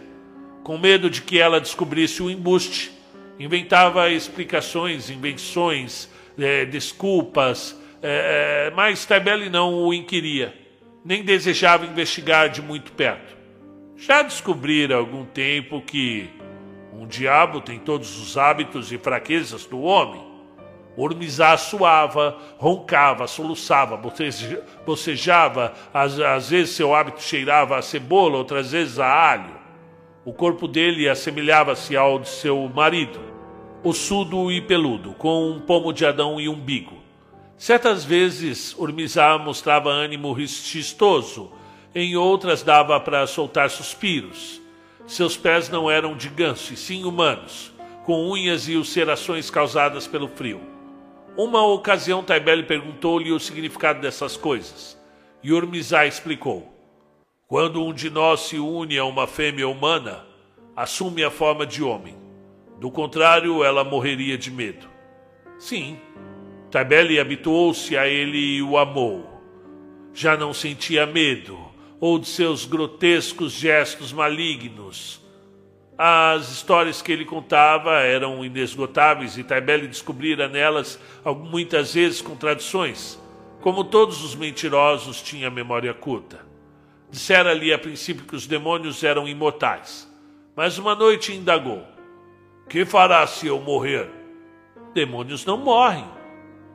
Com 0.64 0.78
medo 0.78 1.10
de 1.10 1.20
que 1.20 1.38
ela 1.38 1.60
descobrisse 1.60 2.22
o 2.22 2.30
embuste, 2.30 2.95
inventava 3.38 4.10
explicações, 4.10 5.10
invenções, 5.10 6.08
é, 6.38 6.64
desculpas, 6.64 7.78
é, 8.02 8.72
mas 8.74 9.04
Taibele 9.04 9.48
não 9.48 9.74
o 9.74 9.92
inquiria, 9.92 10.54
nem 11.04 11.22
desejava 11.22 11.86
investigar 11.86 12.48
de 12.48 12.62
muito 12.62 12.92
perto. 12.92 13.36
Já 13.96 14.22
descobrira 14.22 14.94
há 14.94 14.98
algum 14.98 15.24
tempo 15.24 15.80
que 15.80 16.28
um 16.92 17.06
diabo 17.06 17.60
tem 17.60 17.78
todos 17.78 18.18
os 18.20 18.36
hábitos 18.36 18.92
e 18.92 18.98
fraquezas 18.98 19.64
do 19.64 19.80
homem 19.80 20.36
Ormizá 20.96 21.56
suava, 21.58 22.38
roncava, 22.56 23.26
soluçava, 23.26 24.00
bocejava, 24.86 25.74
às, 25.92 26.18
às 26.18 26.48
vezes 26.48 26.74
seu 26.74 26.94
hábito 26.94 27.22
cheirava 27.22 27.76
a 27.76 27.82
cebola, 27.82 28.38
outras 28.38 28.72
vezes 28.72 28.98
a 28.98 29.06
alho. 29.06 29.65
O 30.26 30.32
corpo 30.32 30.66
dele 30.66 31.08
assemelhava-se 31.08 31.96
ao 31.96 32.18
de 32.18 32.28
seu 32.28 32.68
marido, 32.74 33.20
ossudo 33.84 34.50
e 34.50 34.60
peludo, 34.60 35.12
com 35.12 35.52
um 35.52 35.60
pomo 35.60 35.92
de 35.92 36.04
Adão 36.04 36.40
e 36.40 36.48
umbigo. 36.48 36.96
Certas 37.56 38.04
vezes 38.04 38.74
Urmizá 38.76 39.38
mostrava 39.38 39.88
ânimo 39.88 40.36
chistoso, 40.44 41.52
em 41.94 42.16
outras 42.16 42.64
dava 42.64 42.98
para 42.98 43.24
soltar 43.28 43.70
suspiros. 43.70 44.60
Seus 45.06 45.36
pés 45.36 45.68
não 45.68 45.88
eram 45.88 46.16
de 46.16 46.28
ganso, 46.28 46.74
e 46.74 46.76
sim 46.76 47.04
humanos, 47.04 47.72
com 48.04 48.28
unhas 48.28 48.68
e 48.68 48.74
ulcerações 48.74 49.48
causadas 49.48 50.08
pelo 50.08 50.26
frio. 50.26 50.60
Uma 51.36 51.64
ocasião, 51.64 52.24
Taibele 52.24 52.64
perguntou-lhe 52.64 53.30
o 53.30 53.38
significado 53.38 54.00
dessas 54.00 54.36
coisas. 54.36 55.00
E 55.40 55.52
Urmizá 55.52 56.04
explicou: 56.04 56.75
Quando 57.46 57.84
um 57.84 57.92
de 57.92 58.10
nós 58.10 58.40
se 58.40 58.58
une 58.58 58.98
a 58.98 59.04
uma 59.04 59.26
fêmea 59.26 59.68
humana, 59.68 60.26
assume 60.74 61.22
a 61.22 61.30
forma 61.30 61.66
de 61.66 61.82
homem. 61.82 62.16
Do 62.80 62.90
contrário, 62.90 63.62
ela 63.62 63.84
morreria 63.84 64.36
de 64.36 64.50
medo. 64.50 64.88
Sim, 65.58 65.98
Taibele 66.70 67.20
habituou-se 67.20 67.96
a 67.96 68.06
ele 68.06 68.56
e 68.56 68.62
o 68.62 68.76
amou. 68.76 69.24
Já 70.12 70.36
não 70.36 70.52
sentia 70.52 71.06
medo, 71.06 71.58
ou 72.00 72.18
de 72.18 72.26
seus 72.26 72.64
grotescos 72.64 73.52
gestos 73.52 74.12
malignos 74.12 75.24
as 75.98 76.50
histórias 76.50 77.00
que 77.00 77.10
ele 77.10 77.24
contava 77.24 78.00
eram 78.00 78.44
inesgotáveis 78.44 79.38
e 79.38 79.44
Taibele 79.44 79.88
descobrira 79.88 80.46
nelas 80.46 81.00
muitas 81.24 81.94
vezes 81.94 82.20
contradições. 82.20 83.18
Como 83.62 83.82
todos 83.82 84.22
os 84.22 84.34
mentirosos, 84.34 85.22
tinha 85.22 85.50
memória 85.50 85.94
curta. 85.94 86.44
Dissera-lhe 87.10 87.72
a 87.72 87.78
princípio 87.78 88.24
que 88.24 88.34
os 88.34 88.46
demônios 88.46 89.02
eram 89.04 89.28
imortais, 89.28 90.10
mas 90.54 90.78
uma 90.78 90.94
noite 90.94 91.32
indagou: 91.32 91.82
Que 92.68 92.84
fará 92.84 93.26
se 93.26 93.46
eu 93.46 93.60
morrer? 93.60 94.10
Demônios 94.92 95.44
não 95.44 95.56
morrem. 95.56 96.06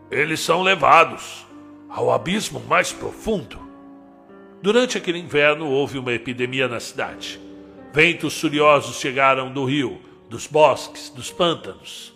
Eles 0.10 0.40
são 0.40 0.62
levados 0.62 1.46
ao 1.90 2.12
abismo 2.12 2.60
mais 2.62 2.92
profundo. 2.92 3.60
Durante 4.62 4.98
aquele 4.98 5.18
inverno 5.18 5.68
houve 5.68 5.98
uma 5.98 6.14
epidemia 6.14 6.68
na 6.68 6.80
cidade. 6.80 7.40
Ventos 7.94 8.40
furiosos 8.40 9.00
chegaram 9.00 9.52
do 9.52 9.66
rio, 9.66 10.00
dos 10.30 10.48
bosques, 10.48 11.10
dos 11.10 11.32
pântanos. 11.32 12.14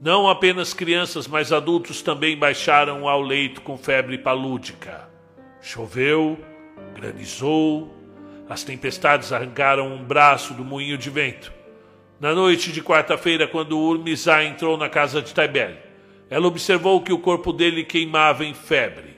Não 0.00 0.28
apenas 0.28 0.72
crianças, 0.72 1.26
mas 1.26 1.52
adultos 1.52 2.00
também 2.00 2.36
baixaram 2.36 3.08
ao 3.08 3.20
leito 3.20 3.60
com 3.60 3.76
febre 3.76 4.18
palúdica. 4.18 5.08
Choveu, 5.60 6.38
granizou, 6.94 7.94
as 8.48 8.62
tempestades 8.62 9.32
arrancaram 9.32 9.92
um 9.92 10.02
braço 10.02 10.54
do 10.54 10.64
moinho 10.64 10.98
de 10.98 11.10
vento. 11.10 11.52
Na 12.20 12.34
noite 12.34 12.72
de 12.72 12.82
quarta-feira, 12.82 13.46
quando 13.46 13.78
Urmizá 13.78 14.44
entrou 14.44 14.76
na 14.76 14.88
casa 14.88 15.20
de 15.20 15.34
Taibel, 15.34 15.76
ela 16.30 16.46
observou 16.46 17.00
que 17.02 17.12
o 17.12 17.18
corpo 17.18 17.52
dele 17.52 17.84
queimava 17.84 18.44
em 18.44 18.54
febre, 18.54 19.16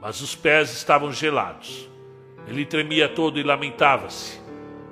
mas 0.00 0.20
os 0.20 0.34
pés 0.34 0.72
estavam 0.72 1.12
gelados. 1.12 1.88
Ele 2.46 2.64
tremia 2.64 3.08
todo 3.08 3.38
e 3.38 3.42
lamentava-se. 3.42 4.40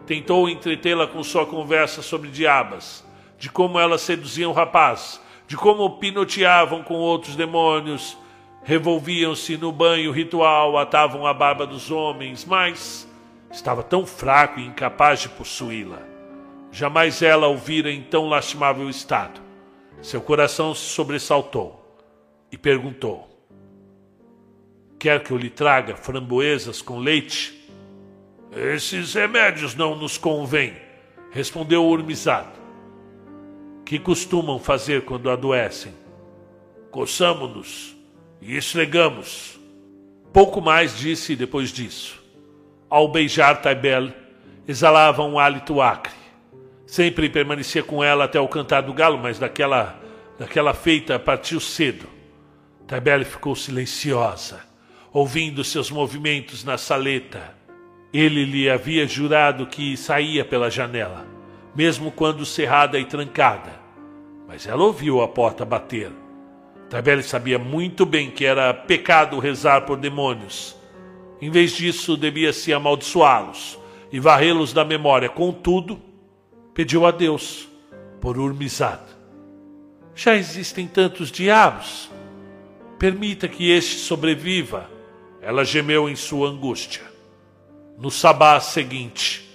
Tentou 0.06 0.48
entretê-la 0.48 1.06
com 1.06 1.22
sua 1.22 1.46
conversa 1.46 2.02
sobre 2.02 2.30
diabas, 2.30 3.04
de 3.38 3.50
como 3.50 3.78
elas 3.78 4.02
seduziam 4.02 4.50
o 4.50 4.54
rapaz, 4.54 5.20
de 5.46 5.56
como 5.56 5.98
pinoteavam 5.98 6.82
com 6.82 6.94
outros 6.94 7.36
demônios, 7.36 8.16
revolviam-se 8.68 9.56
no 9.56 9.72
banho 9.72 10.12
ritual, 10.12 10.76
atavam 10.76 11.26
a 11.26 11.32
barba 11.32 11.66
dos 11.66 11.90
homens, 11.90 12.44
mas 12.44 13.08
estava 13.50 13.82
tão 13.82 14.04
fraco 14.04 14.60
e 14.60 14.66
incapaz 14.66 15.20
de 15.20 15.30
possuí-la. 15.30 16.02
Jamais 16.70 17.22
ela 17.22 17.48
o 17.48 17.56
vira 17.56 17.90
em 17.90 18.02
tão 18.02 18.28
lastimável 18.28 18.90
estado. 18.90 19.40
Seu 20.02 20.20
coração 20.20 20.74
se 20.74 20.82
sobressaltou 20.82 21.98
e 22.52 22.58
perguntou: 22.58 23.26
Quer 24.98 25.22
que 25.22 25.30
eu 25.30 25.38
lhe 25.38 25.48
traga 25.48 25.96
framboesas 25.96 26.82
com 26.82 26.98
leite? 26.98 27.72
Esses 28.52 29.14
remédios 29.14 29.74
não 29.74 29.96
nos 29.96 30.18
convêm, 30.18 30.76
respondeu 31.30 31.86
o 31.86 31.88
Urmizado. 31.88 32.52
Que 33.86 33.98
costumam 33.98 34.58
fazer 34.58 35.06
quando 35.06 35.30
adoecem? 35.30 35.94
Coçamo-nos 36.90 37.97
e 38.40 38.56
esfregamos. 38.56 39.58
Pouco 40.32 40.60
mais 40.60 40.96
disse 40.96 41.34
depois 41.34 41.70
disso. 41.70 42.22
Ao 42.88 43.08
beijar 43.08 43.60
Taibel, 43.60 44.12
exalava 44.66 45.22
um 45.22 45.38
hálito 45.38 45.80
acre. 45.80 46.12
Sempre 46.86 47.28
permanecia 47.28 47.82
com 47.82 48.02
ela 48.02 48.24
até 48.24 48.40
o 48.40 48.48
cantar 48.48 48.82
do 48.82 48.94
galo, 48.94 49.18
mas 49.18 49.38
daquela, 49.38 50.00
daquela 50.38 50.72
feita 50.72 51.18
partiu 51.18 51.60
cedo. 51.60 52.06
Taibel 52.86 53.24
ficou 53.24 53.54
silenciosa, 53.54 54.60
ouvindo 55.12 55.62
seus 55.62 55.90
movimentos 55.90 56.64
na 56.64 56.78
saleta 56.78 57.58
ele 58.12 58.44
lhe 58.44 58.70
havia 58.70 59.06
jurado 59.06 59.66
que 59.66 59.96
saía 59.96 60.44
pela 60.44 60.70
janela, 60.70 61.26
mesmo 61.74 62.10
quando 62.10 62.46
cerrada 62.46 62.98
e 62.98 63.04
trancada. 63.04 63.78
Mas 64.46 64.66
ela 64.66 64.82
ouviu 64.82 65.20
a 65.20 65.28
porta 65.28 65.64
bater. 65.64 66.10
Tabelle 66.88 67.22
sabia 67.22 67.58
muito 67.58 68.06
bem 68.06 68.30
que 68.30 68.44
era 68.44 68.72
pecado 68.72 69.38
rezar 69.38 69.82
por 69.82 69.98
demônios. 69.98 70.74
Em 71.40 71.50
vez 71.50 71.72
disso, 71.72 72.16
devia-se 72.16 72.72
amaldiçoá-los 72.72 73.78
e 74.10 74.18
varrê-los 74.18 74.72
da 74.72 74.84
memória. 74.84 75.28
Contudo, 75.28 76.00
pediu 76.72 77.04
a 77.04 77.10
Deus 77.10 77.68
por 78.20 78.38
Urmizad. 78.38 79.00
Já 80.14 80.34
existem 80.34 80.88
tantos 80.88 81.30
diabos. 81.30 82.10
Permita 82.98 83.46
que 83.46 83.70
este 83.70 83.96
sobreviva. 83.96 84.90
Ela 85.40 85.64
gemeu 85.64 86.08
em 86.08 86.16
sua 86.16 86.48
angústia. 86.48 87.02
No 87.98 88.10
sabá 88.10 88.58
seguinte, 88.60 89.48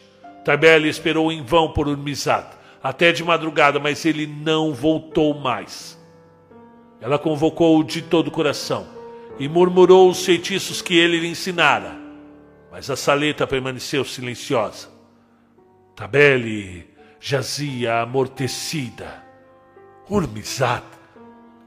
Tabeli 0.46 0.88
esperou 0.88 1.32
em 1.32 1.42
vão 1.42 1.72
por 1.72 1.88
Urmizad, 1.88 2.46
até 2.82 3.12
de 3.12 3.24
madrugada, 3.24 3.80
mas 3.80 4.06
ele 4.06 4.28
não 4.28 4.74
voltou 4.74 5.34
mais. 5.34 5.98
Ela 7.04 7.20
convocou-o 7.20 7.84
de 7.84 8.02
todo 8.02 8.30
o 8.30 8.32
coração 8.32 8.88
e 9.38 9.50
murmurou 9.50 10.10
os 10.10 10.24
feitiços 10.24 10.82
que 10.82 10.98
ele 10.98 11.20
lhe 11.20 11.28
ensinara, 11.28 11.98
mas 12.72 12.90
a 12.90 12.96
saleta 12.96 13.46
permaneceu 13.46 14.06
silenciosa. 14.06 14.88
Tabeli 15.98 16.90
jazia 17.20 18.00
amortecida. 18.00 19.22
Urmizad 20.10 20.82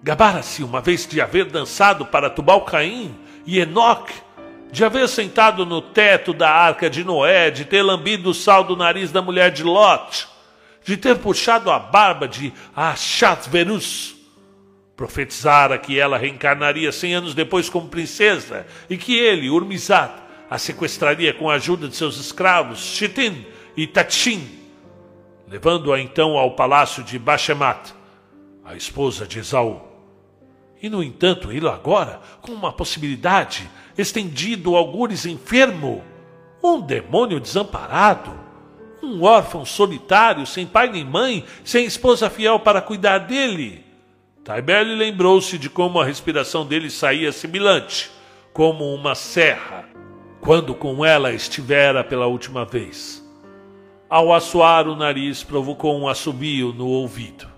gabara-se 0.02 0.64
uma 0.64 0.80
vez 0.80 1.06
de 1.06 1.20
haver 1.20 1.44
dançado 1.50 2.06
para 2.06 2.30
Tubal-Caim 2.30 3.14
e 3.44 3.58
Enoque 3.58 4.14
de 4.72 4.86
haver 4.86 5.06
sentado 5.06 5.66
no 5.66 5.82
teto 5.82 6.32
da 6.32 6.50
arca 6.50 6.88
de 6.88 7.04
Noé, 7.04 7.50
de 7.50 7.66
ter 7.66 7.82
lambido 7.82 8.30
o 8.30 8.34
sal 8.34 8.64
do 8.64 8.74
nariz 8.74 9.12
da 9.12 9.20
mulher 9.20 9.50
de 9.50 9.62
Lot, 9.62 10.28
de 10.82 10.96
ter 10.96 11.18
puxado 11.18 11.70
a 11.70 11.78
barba 11.78 12.26
de 12.26 12.54
Achatverus. 12.74 14.15
Profetizara 14.96 15.76
que 15.76 15.98
ela 15.98 16.16
reencarnaria 16.16 16.90
cem 16.90 17.14
anos 17.14 17.34
depois 17.34 17.68
como 17.68 17.88
princesa 17.88 18.66
e 18.88 18.96
que 18.96 19.16
ele, 19.16 19.50
Urmizad, 19.50 20.10
a 20.48 20.58
sequestraria 20.58 21.34
com 21.34 21.50
a 21.50 21.54
ajuda 21.54 21.86
de 21.86 21.94
seus 21.94 22.18
escravos, 22.18 22.78
Chitin 22.78 23.44
e 23.76 23.86
Tachin, 23.86 24.48
levando-a 25.46 26.00
então 26.00 26.38
ao 26.38 26.52
palácio 26.52 27.02
de 27.02 27.18
Bashemat, 27.18 27.92
a 28.64 28.74
esposa 28.74 29.26
de 29.26 29.38
Esaú. 29.38 29.80
E, 30.80 30.88
no 30.88 31.02
entanto, 31.02 31.52
ele 31.52 31.68
agora, 31.68 32.20
com 32.40 32.52
uma 32.52 32.72
possibilidade, 32.72 33.68
estendido 33.96 34.76
algures 34.76 35.24
enfermo, 35.26 36.02
um 36.62 36.80
demônio 36.80 37.38
desamparado, 37.38 38.32
um 39.02 39.22
órfão 39.22 39.64
solitário, 39.64 40.46
sem 40.46 40.66
pai 40.66 40.90
nem 40.90 41.04
mãe, 41.04 41.44
sem 41.64 41.84
esposa 41.84 42.28
fiel 42.28 42.58
para 42.58 42.82
cuidar 42.82 43.18
dele. 43.18 43.85
Taibele 44.46 44.94
lembrou-se 44.94 45.58
de 45.58 45.68
como 45.68 46.00
a 46.00 46.04
respiração 46.04 46.64
dele 46.64 46.88
saía 46.88 47.32
sibilante, 47.32 48.12
como 48.52 48.94
uma 48.94 49.16
serra, 49.16 49.88
quando 50.40 50.72
com 50.72 51.04
ela 51.04 51.32
estivera 51.32 52.04
pela 52.04 52.28
última 52.28 52.64
vez. 52.64 53.28
Ao 54.08 54.32
assoar 54.32 54.86
o 54.86 54.94
nariz, 54.94 55.42
provocou 55.42 55.98
um 55.98 56.06
assobio 56.06 56.72
no 56.72 56.86
ouvido. 56.86 57.48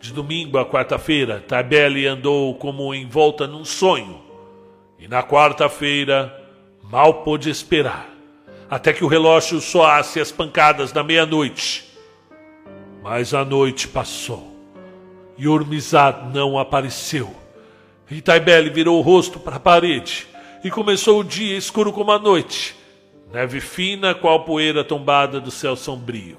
De 0.00 0.14
domingo 0.14 0.56
a 0.56 0.64
quarta-feira, 0.64 1.44
Taibele 1.46 2.06
andou 2.06 2.54
como 2.54 2.94
envolta 2.94 3.46
num 3.46 3.62
sonho. 3.62 4.22
E 4.98 5.06
na 5.06 5.22
quarta-feira, 5.22 6.34
mal 6.82 7.22
pôde 7.22 7.50
esperar, 7.50 8.08
até 8.70 8.94
que 8.94 9.04
o 9.04 9.08
relógio 9.08 9.60
soasse 9.60 10.18
as 10.18 10.32
pancadas 10.32 10.90
da 10.90 11.04
meia-noite. 11.04 11.84
Mas 13.02 13.34
a 13.34 13.44
noite 13.44 13.86
passou 13.86 14.53
e 15.36 15.48
Ormizad 15.48 16.32
não 16.32 16.58
apareceu. 16.58 17.34
E 18.10 18.20
Taibele 18.20 18.70
virou 18.70 18.98
o 18.98 19.02
rosto 19.02 19.40
para 19.40 19.56
a 19.56 19.60
parede 19.60 20.26
e 20.62 20.70
começou 20.70 21.20
o 21.20 21.24
dia 21.24 21.56
escuro 21.56 21.92
como 21.92 22.12
a 22.12 22.18
noite, 22.18 22.76
neve 23.32 23.60
fina 23.60 24.14
qual 24.14 24.44
poeira 24.44 24.84
tombada 24.84 25.40
do 25.40 25.50
céu 25.50 25.74
sombrio. 25.74 26.38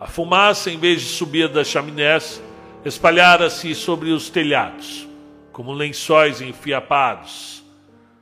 A 0.00 0.06
fumaça, 0.06 0.70
em 0.70 0.78
vez 0.78 1.00
de 1.00 1.08
subir 1.08 1.48
das 1.48 1.68
chaminés, 1.68 2.42
espalhara-se 2.84 3.74
sobre 3.74 4.10
os 4.10 4.28
telhados, 4.28 5.08
como 5.52 5.72
lençóis 5.72 6.40
enfiapados. 6.40 7.62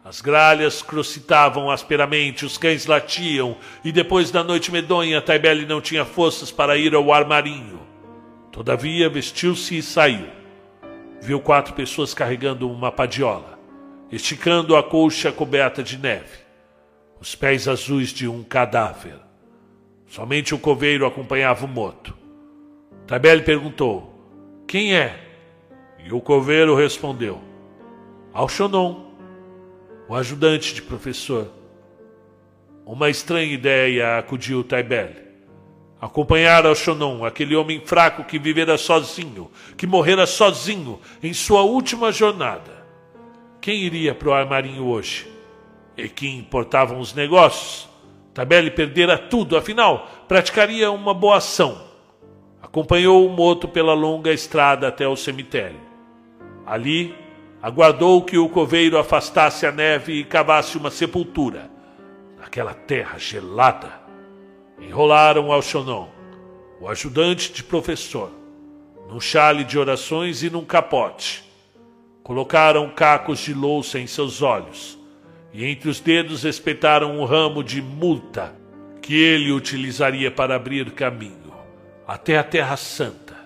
As 0.05 0.21
gralhas 0.21 0.83
crocitavam 0.83 1.71
asperamente, 1.71 2.45
os 2.45 2.59
cães 2.59 2.87
latiam, 2.87 3.57
e 3.85 3.93
depois 3.93 4.31
da 4.31 4.43
noite 4.43 4.73
medonha, 4.73 5.23
Taibele 5.23 5.65
não 5.65 5.81
tinha 5.81 6.05
forças 6.05 6.51
para 6.51 6.77
ir 6.77 6.95
ao 6.95 7.13
armarinho. 7.13 7.81
Todavia 8.53 9.09
vestiu-se 9.09 9.79
e 9.79 9.83
saiu. 9.83 10.29
Viu 11.23 11.41
quatro 11.41 11.73
pessoas 11.73 12.13
carregando 12.13 12.71
uma 12.71 12.93
padiola, 12.93 13.59
esticando 14.11 14.77
a 14.77 14.83
colcha 14.83 15.33
coberta 15.33 15.83
de 15.83 15.97
neve, 15.97 16.39
os 17.19 17.35
pés 17.35 17.67
azuis 17.67 18.11
de 18.11 18.29
um 18.29 18.43
cadáver. 18.43 19.15
Somente 20.07 20.55
o 20.55 20.59
coveiro 20.59 21.07
acompanhava 21.07 21.65
o 21.65 21.69
moto. 21.69 22.15
Tabelle 23.07 23.43
perguntou: 23.43 24.13
Quem 24.69 24.95
é? 24.95 25.19
E 26.05 26.13
o 26.13 26.21
coveiro 26.21 26.75
respondeu: 26.75 27.41
Alchonon, 28.35 29.13
o 30.09 30.15
ajudante 30.15 30.75
de 30.75 30.83
professor. 30.83 31.51
Uma 32.85 33.09
estranha 33.09 33.51
ideia 33.51 34.19
acudiu 34.19 34.63
Taibele. 34.63 35.32
Acompanhar 36.03 36.67
Alchonon, 36.67 37.25
aquele 37.25 37.55
homem 37.55 37.81
fraco 37.81 38.25
que 38.25 38.37
vivera 38.37 38.77
sozinho, 38.77 39.49
que 39.77 39.87
morrera 39.87 40.27
sozinho 40.27 40.99
em 41.23 41.33
sua 41.33 41.63
última 41.63 42.11
jornada. 42.11 42.85
Quem 43.61 43.83
iria 43.83 44.13
para 44.13 44.29
o 44.29 44.33
armarinho 44.33 44.85
hoje? 44.85 45.31
E 45.97 46.09
que 46.09 46.27
importavam 46.27 46.99
os 46.99 47.15
negócios? 47.15 47.89
Tabelle 48.35 48.73
perdera 48.73 49.17
tudo, 49.17 49.57
afinal, 49.57 50.11
praticaria 50.27 50.91
uma 50.91 51.15
boa 51.15 51.37
ação. 51.37 51.81
Acompanhou 52.61 53.25
o 53.25 53.31
moto 53.31 53.69
pela 53.69 53.95
longa 53.95 54.33
estrada 54.33 54.89
até 54.89 55.07
o 55.07 55.15
cemitério. 55.15 55.79
Ali, 56.67 57.15
aguardou 57.63 58.23
que 58.23 58.37
o 58.37 58.49
coveiro 58.49 58.99
afastasse 58.99 59.65
a 59.67 59.71
neve 59.71 60.15
e 60.15 60.25
cavasse 60.25 60.77
uma 60.77 60.91
sepultura 60.91 61.71
naquela 62.41 62.75
terra 62.75 63.19
gelada 63.19 64.02
enrolaram 64.87 65.53
Alchonon, 65.53 66.09
o 66.81 66.89
ajudante 66.89 67.53
de 67.53 67.63
professor, 67.63 68.31
num 69.09 69.21
chale 69.21 69.65
de 69.65 69.79
orações 69.79 70.43
e 70.43 70.51
num 70.51 70.65
capote. 70.65 71.45
Colocaram 72.23 72.91
cacos 72.91 73.41
de 73.41 73.55
louça 73.55 73.99
em 73.99 74.07
seus 74.07 74.43
olhos 74.43 74.99
e 75.53 75.65
entre 75.65 75.89
os 75.89 76.01
dedos 76.01 76.45
espetaram 76.45 77.19
um 77.19 77.25
ramo 77.25 77.63
de 77.63 77.83
multa 77.83 78.55
que 79.01 79.15
ele 79.15 79.53
utilizaria 79.53 80.31
para 80.31 80.57
abrir 80.57 80.91
caminho 80.93 81.53
até 82.07 82.37
a 82.37 82.45
Terra 82.45 82.77
Santa, 82.77 83.37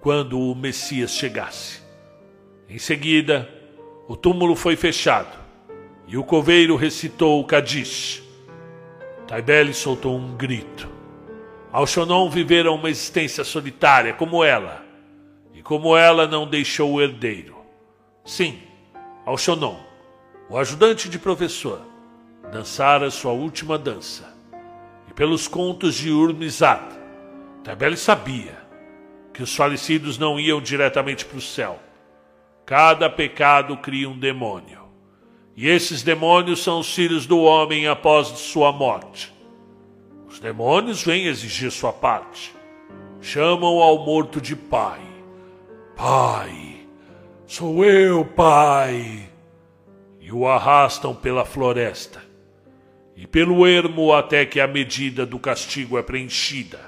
quando 0.00 0.38
o 0.38 0.54
Messias 0.54 1.12
chegasse. 1.12 1.80
Em 2.68 2.78
seguida, 2.78 3.48
o 4.08 4.16
túmulo 4.16 4.56
foi 4.56 4.76
fechado 4.76 5.36
e 6.06 6.16
o 6.16 6.24
coveiro 6.24 6.76
recitou 6.76 7.40
o 7.40 7.44
Kadish 7.44 8.21
Taibele 9.26 9.72
soltou 9.72 10.16
um 10.16 10.36
grito. 10.36 10.88
Alchonon 11.72 12.28
vivera 12.28 12.70
uma 12.70 12.90
existência 12.90 13.44
solitária 13.44 14.12
como 14.12 14.44
ela, 14.44 14.84
e 15.54 15.62
como 15.62 15.96
ela 15.96 16.26
não 16.26 16.46
deixou 16.46 16.92
o 16.92 17.00
herdeiro. 17.00 17.56
Sim, 18.24 18.60
Alchonon, 19.24 19.78
o 20.50 20.58
ajudante 20.58 21.08
de 21.08 21.18
professor, 21.18 21.80
dançara 22.50 23.10
sua 23.10 23.32
última 23.32 23.78
dança. 23.78 24.36
E 25.08 25.14
pelos 25.14 25.48
contos 25.48 25.94
de 25.94 26.10
Urmizad, 26.10 26.82
Taibele 27.64 27.96
sabia 27.96 28.60
que 29.32 29.42
os 29.42 29.54
falecidos 29.56 30.18
não 30.18 30.38
iam 30.38 30.60
diretamente 30.60 31.24
para 31.24 31.38
o 31.38 31.40
céu. 31.40 31.78
Cada 32.66 33.08
pecado 33.08 33.76
cria 33.78 34.08
um 34.08 34.18
demônio. 34.18 34.81
E 35.54 35.68
esses 35.68 36.02
demônios 36.02 36.62
são 36.62 36.80
os 36.80 36.94
filhos 36.94 37.26
do 37.26 37.38
homem 37.40 37.86
após 37.86 38.28
sua 38.28 38.72
morte. 38.72 39.32
Os 40.26 40.38
demônios 40.38 41.02
vêm 41.02 41.26
exigir 41.26 41.70
sua 41.70 41.92
parte. 41.92 42.54
Chamam 43.20 43.78
ao 43.80 44.04
morto 44.04 44.40
de 44.40 44.56
pai. 44.56 45.00
Pai, 45.94 46.86
sou 47.46 47.84
eu, 47.84 48.24
pai. 48.24 49.28
E 50.20 50.32
o 50.32 50.48
arrastam 50.48 51.14
pela 51.14 51.44
floresta 51.44 52.22
e 53.14 53.26
pelo 53.26 53.66
ermo 53.66 54.12
até 54.12 54.46
que 54.46 54.58
a 54.58 54.66
medida 54.66 55.26
do 55.26 55.38
castigo 55.38 55.98
é 55.98 56.02
preenchida. 56.02 56.80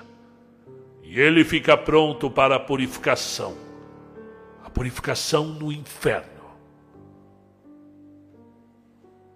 E 1.02 1.20
ele 1.20 1.44
fica 1.44 1.76
pronto 1.76 2.30
para 2.30 2.56
a 2.56 2.60
purificação 2.60 3.64
a 4.64 4.70
purificação 4.70 5.44
no 5.44 5.70
inferno. 5.70 6.33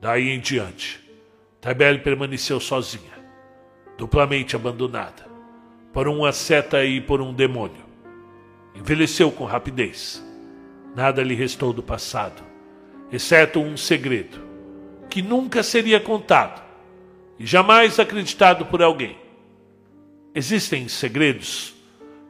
Daí 0.01 0.31
em 0.31 0.39
diante, 0.39 1.01
Tabelle 1.61 1.99
permaneceu 1.99 2.61
sozinha, 2.61 3.19
duplamente 3.97 4.55
abandonada, 4.55 5.27
por 5.93 6.07
uma 6.07 6.31
seta 6.31 6.85
e 6.85 7.01
por 7.01 7.21
um 7.21 7.35
demônio. 7.35 7.85
Envelheceu 8.77 9.33
com 9.33 9.45
rapidez. 9.45 10.25
Nada 10.95 11.21
lhe 11.21 11.35
restou 11.35 11.73
do 11.73 11.83
passado, 11.83 12.45
exceto 13.11 13.59
um 13.59 13.77
segredo, 13.77 14.41
que 15.11 15.21
nunca 15.21 15.65
seria 15.65 15.99
contado 15.99 16.63
e 17.37 17.45
jamais 17.45 17.99
acreditado 17.99 18.67
por 18.67 18.81
alguém. 18.81 19.17
Existem 20.33 20.87
segredos 20.87 21.75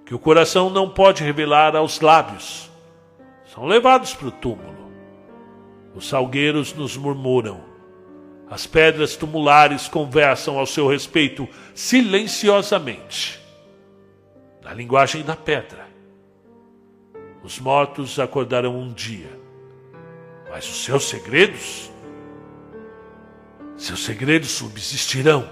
que 0.06 0.14
o 0.14 0.18
coração 0.18 0.70
não 0.70 0.88
pode 0.88 1.22
revelar 1.22 1.76
aos 1.76 2.00
lábios. 2.00 2.70
São 3.44 3.66
levados 3.66 4.14
para 4.14 4.28
o 4.28 4.32
túmulo 4.32 4.77
os 5.98 6.08
salgueiros 6.08 6.72
nos 6.74 6.96
murmuram. 6.96 7.60
As 8.48 8.68
pedras 8.68 9.16
tumulares 9.16 9.88
conversam 9.88 10.56
ao 10.56 10.64
seu 10.64 10.86
respeito 10.86 11.48
silenciosamente. 11.74 13.40
Na 14.62 14.72
linguagem 14.72 15.24
da 15.24 15.34
pedra. 15.34 15.88
Os 17.42 17.58
mortos 17.58 18.20
acordarão 18.20 18.78
um 18.78 18.92
dia. 18.92 19.40
Mas 20.48 20.68
os 20.68 20.84
seus 20.84 21.08
segredos? 21.08 21.90
Seus 23.76 24.04
segredos 24.04 24.50
subsistirão 24.50 25.48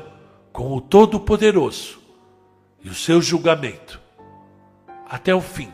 com 0.52 0.76
o 0.76 0.80
Todo-Poderoso 0.80 1.98
e 2.84 2.88
o 2.88 2.94
seu 2.94 3.20
julgamento 3.20 4.00
até 5.08 5.34
o 5.34 5.40
fim 5.40 5.72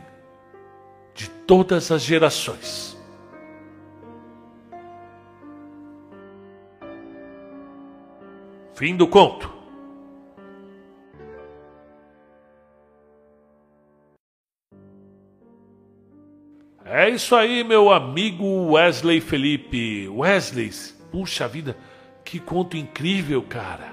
de 1.15 1.29
todas 1.29 1.91
as 1.91 2.01
gerações. 2.01 2.92
Fim 8.83 8.97
do 8.97 9.07
conto. 9.07 9.49
É 16.85 17.09
isso 17.09 17.37
aí, 17.37 17.63
meu 17.63 17.93
amigo 17.93 18.73
Wesley 18.73 19.21
Felipe. 19.21 20.09
Wesley, 20.09 20.73
puxa 21.13 21.47
vida, 21.47 21.77
que 22.25 22.41
conto 22.41 22.77
incrível, 22.77 23.41
cara. 23.43 23.93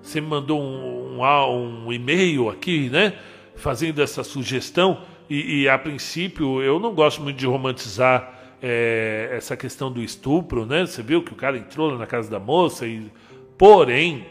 Você 0.00 0.20
me 0.20 0.28
mandou 0.28 0.62
um, 0.62 1.20
um, 1.20 1.86
um 1.86 1.92
e-mail 1.92 2.48
aqui, 2.48 2.88
né? 2.90 3.18
Fazendo 3.56 4.00
essa 4.00 4.22
sugestão. 4.22 5.02
E, 5.28 5.62
e, 5.62 5.68
a 5.68 5.76
princípio 5.76 6.62
eu 6.62 6.78
não 6.78 6.94
gosto 6.94 7.22
muito 7.22 7.38
de 7.38 7.46
romantizar 7.46 8.38
é, 8.62 9.30
essa 9.32 9.56
questão 9.56 9.90
do 9.90 10.00
estupro, 10.00 10.64
né? 10.64 10.86
Você 10.86 11.02
viu 11.02 11.24
que 11.24 11.32
o 11.32 11.36
cara 11.36 11.58
entrou 11.58 11.98
na 11.98 12.06
casa 12.06 12.30
da 12.30 12.38
moça 12.38 12.86
e, 12.86 13.10
porém, 13.58 14.24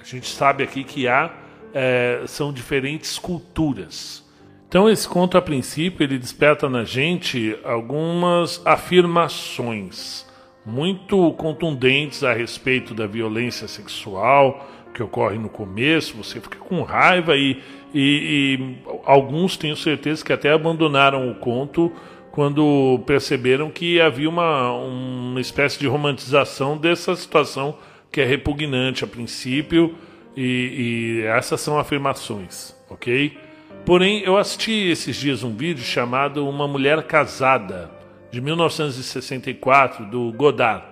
a 0.00 0.04
gente 0.04 0.26
sabe 0.26 0.64
aqui 0.64 0.82
que 0.82 1.06
há 1.06 1.30
é, 1.72 2.22
são 2.26 2.52
diferentes 2.52 3.18
culturas. 3.18 4.28
Então 4.68 4.88
esse 4.88 5.08
conto 5.08 5.36
a 5.36 5.42
princípio 5.42 6.04
ele 6.04 6.18
desperta 6.18 6.68
na 6.68 6.84
gente 6.84 7.56
algumas 7.64 8.64
afirmações 8.64 10.26
muito 10.64 11.32
contundentes 11.32 12.22
a 12.22 12.32
respeito 12.32 12.94
da 12.94 13.06
violência 13.06 13.66
sexual 13.66 14.68
que 14.94 15.02
ocorre 15.02 15.38
no 15.38 15.48
começo. 15.48 16.16
Você 16.16 16.40
fica 16.40 16.58
com 16.58 16.82
raiva 16.82 17.36
e, 17.36 17.60
e, 17.92 18.56
e 18.58 18.76
alguns 19.04 19.56
tenho 19.56 19.76
certeza 19.76 20.24
que 20.24 20.32
até 20.32 20.52
abandonaram 20.52 21.30
o 21.30 21.34
conto 21.34 21.92
quando 22.30 23.00
perceberam 23.06 23.70
que 23.70 24.00
havia 24.00 24.28
uma, 24.28 24.72
uma 24.72 25.40
espécie 25.40 25.78
de 25.78 25.86
romantização 25.86 26.76
dessa 26.76 27.14
situação 27.16 27.76
que 28.10 28.20
é 28.20 28.24
repugnante 28.24 29.04
a 29.04 29.06
princípio, 29.06 29.94
e, 30.36 31.22
e 31.22 31.26
essas 31.26 31.60
são 31.60 31.78
afirmações, 31.78 32.74
ok? 32.88 33.36
Porém, 33.84 34.22
eu 34.22 34.36
assisti 34.36 34.88
esses 34.90 35.16
dias 35.16 35.42
um 35.42 35.56
vídeo 35.56 35.82
chamado 35.82 36.48
Uma 36.48 36.68
Mulher 36.68 37.02
Casada, 37.04 37.90
de 38.30 38.40
1964, 38.40 40.06
do 40.06 40.32
Godard. 40.32 40.84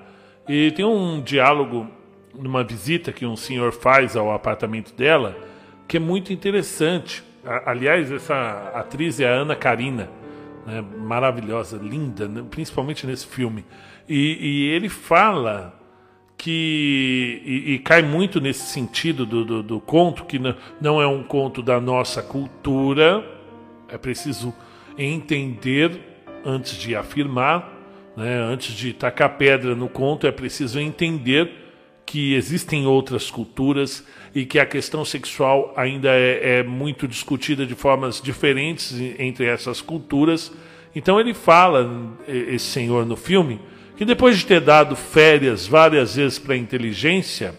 E 0.49 0.71
tem 0.73 0.85
um 0.85 1.21
diálogo 1.21 1.87
numa 2.35 2.64
visita 2.64 3.12
que 3.12 3.27
um 3.27 3.37
senhor 3.37 3.73
faz 3.73 4.16
ao 4.16 4.33
apartamento 4.33 4.95
dela, 4.95 5.37
que 5.87 5.99
é 5.99 6.01
muito 6.01 6.33
interessante. 6.33 7.23
Aliás, 7.64 8.11
essa 8.11 8.73
atriz 8.75 9.21
é 9.21 9.29
a 9.29 9.33
Ana 9.33 9.55
Karina 9.55 10.11
né, 10.66 10.85
maravilhosa, 10.99 11.79
linda, 11.79 12.27
né, 12.29 12.45
principalmente 12.51 13.07
nesse 13.07 13.27
filme. 13.27 13.64
E, 14.09 14.39
e 14.41 14.69
ele 14.71 14.89
fala 14.89 15.78
que 16.39 17.43
e, 17.45 17.74
e, 17.74 17.78
cai 17.80 18.01
muito 18.01 18.41
nesse 18.41 18.66
sentido 18.66 19.26
do, 19.26 19.45
do, 19.45 19.62
do 19.62 19.80
conto 19.80 20.24
que 20.24 20.39
não, 20.39 20.55
não 20.80 21.03
é 21.03 21.07
um 21.07 21.24
conto 21.24 21.61
da 21.61 21.80
nossa 21.80 22.22
cultura. 22.22 23.28
É 23.89 23.99
preciso 23.99 24.55
entender 24.97 26.01
antes 26.45 26.76
de 26.76 26.95
afirmar, 26.95 27.74
né, 28.16 28.41
antes 28.41 28.72
de 28.74 28.93
tacar 28.93 29.36
pedra 29.36 29.74
no 29.74 29.89
conto, 29.89 30.26
é 30.28 30.30
preciso 30.32 30.78
entender 30.78 31.51
que 32.07 32.34
existem 32.34 32.86
outras 32.86 33.30
culturas 33.30 34.07
e 34.34 34.47
que 34.47 34.59
a 34.59 34.64
questão 34.64 35.05
sexual 35.05 35.74
ainda 35.76 36.09
é, 36.11 36.61
é, 36.61 36.62
muito 36.62 37.07
discutida 37.07 37.66
de 37.66 37.74
formas 37.74 38.20
diferentes 38.20 38.95
entre 39.18 39.45
essas 39.45 39.80
culturas. 39.80 40.51
Então 40.95 41.20
ele 41.20 41.34
fala, 41.34 42.16
esse 42.26 42.64
senhor 42.64 43.05
no 43.05 43.14
filme, 43.14 43.61
que 43.99 44.05
depois 44.05 44.38
de 44.38 44.46
ter 44.46 44.61
dado 44.61 44.94
férias 44.94 45.66
várias 45.66 46.14
vezes 46.14 46.38
para 46.38 46.55
a 46.55 46.57
inteligência, 46.57 47.53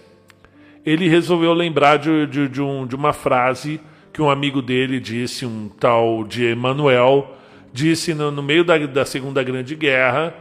ele 0.85 1.09
resolveu 1.09 1.51
lembrar 1.51 1.97
de, 1.97 2.25
de, 2.27 2.47
de, 2.47 2.61
um, 2.61 2.87
de 2.87 2.95
uma 2.95 3.11
frase 3.11 3.77
que 4.13 4.21
um 4.21 4.29
amigo 4.29 4.61
dele 4.61 5.01
disse, 5.01 5.45
um 5.45 5.67
tal 5.67 6.23
de 6.23 6.49
Emmanuel, 6.49 7.35
disse 7.73 8.13
no, 8.13 8.31
no 8.31 8.41
meio 8.41 8.63
da, 8.63 8.77
da 8.77 9.03
Segunda 9.03 9.43
Grande 9.43 9.75
Guerra, 9.75 10.33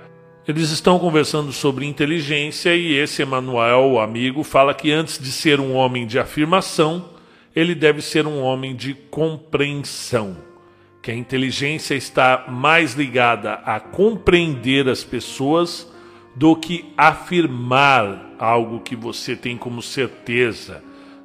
eles 0.46 0.70
estão 0.70 1.00
conversando 1.00 1.50
sobre 1.50 1.84
inteligência 1.84 2.76
e 2.76 2.94
esse 2.94 3.22
Emanuel, 3.22 3.90
o 3.90 3.98
amigo, 3.98 4.44
fala 4.44 4.72
que 4.74 4.92
antes 4.92 5.18
de 5.18 5.32
ser 5.32 5.58
um 5.58 5.74
homem 5.74 6.06
de 6.06 6.16
afirmação, 6.16 7.06
ele 7.56 7.74
deve 7.74 8.02
ser 8.02 8.24
um 8.24 8.40
homem 8.40 8.76
de 8.76 8.94
compreensão. 8.94 10.36
Que 11.00 11.10
a 11.10 11.14
inteligência 11.14 11.94
está 11.94 12.46
mais 12.48 12.94
ligada 12.94 13.54
a 13.64 13.78
compreender 13.80 14.88
as 14.88 15.04
pessoas 15.04 15.90
do 16.34 16.54
que 16.54 16.92
afirmar 16.96 18.34
algo 18.38 18.80
que 18.80 18.94
você 18.94 19.34
tem 19.34 19.56
como 19.56 19.82
certeza. 19.82 20.82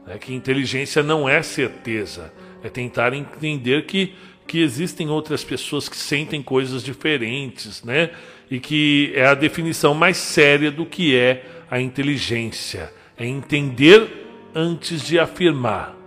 É 0.07 0.17
que 0.17 0.33
inteligência 0.33 1.01
não 1.01 1.27
é 1.29 1.41
certeza, 1.41 2.33
é 2.61 2.69
tentar 2.69 3.13
entender 3.13 3.85
que, 3.85 4.13
que 4.45 4.59
existem 4.59 5.09
outras 5.09 5.43
pessoas 5.43 5.87
que 5.87 5.95
sentem 5.95 6.41
coisas 6.41 6.83
diferentes, 6.83 7.83
né? 7.83 8.09
e 8.53 8.59
que 8.59 9.11
é 9.15 9.25
a 9.25 9.33
definição 9.33 9.95
mais 9.95 10.17
séria 10.17 10.69
do 10.69 10.85
que 10.85 11.15
é 11.15 11.43
a 11.71 11.79
inteligência. 11.79 12.93
É 13.17 13.25
entender 13.25 14.27
antes 14.53 15.01
de 15.01 15.17
afirmar, 15.17 15.97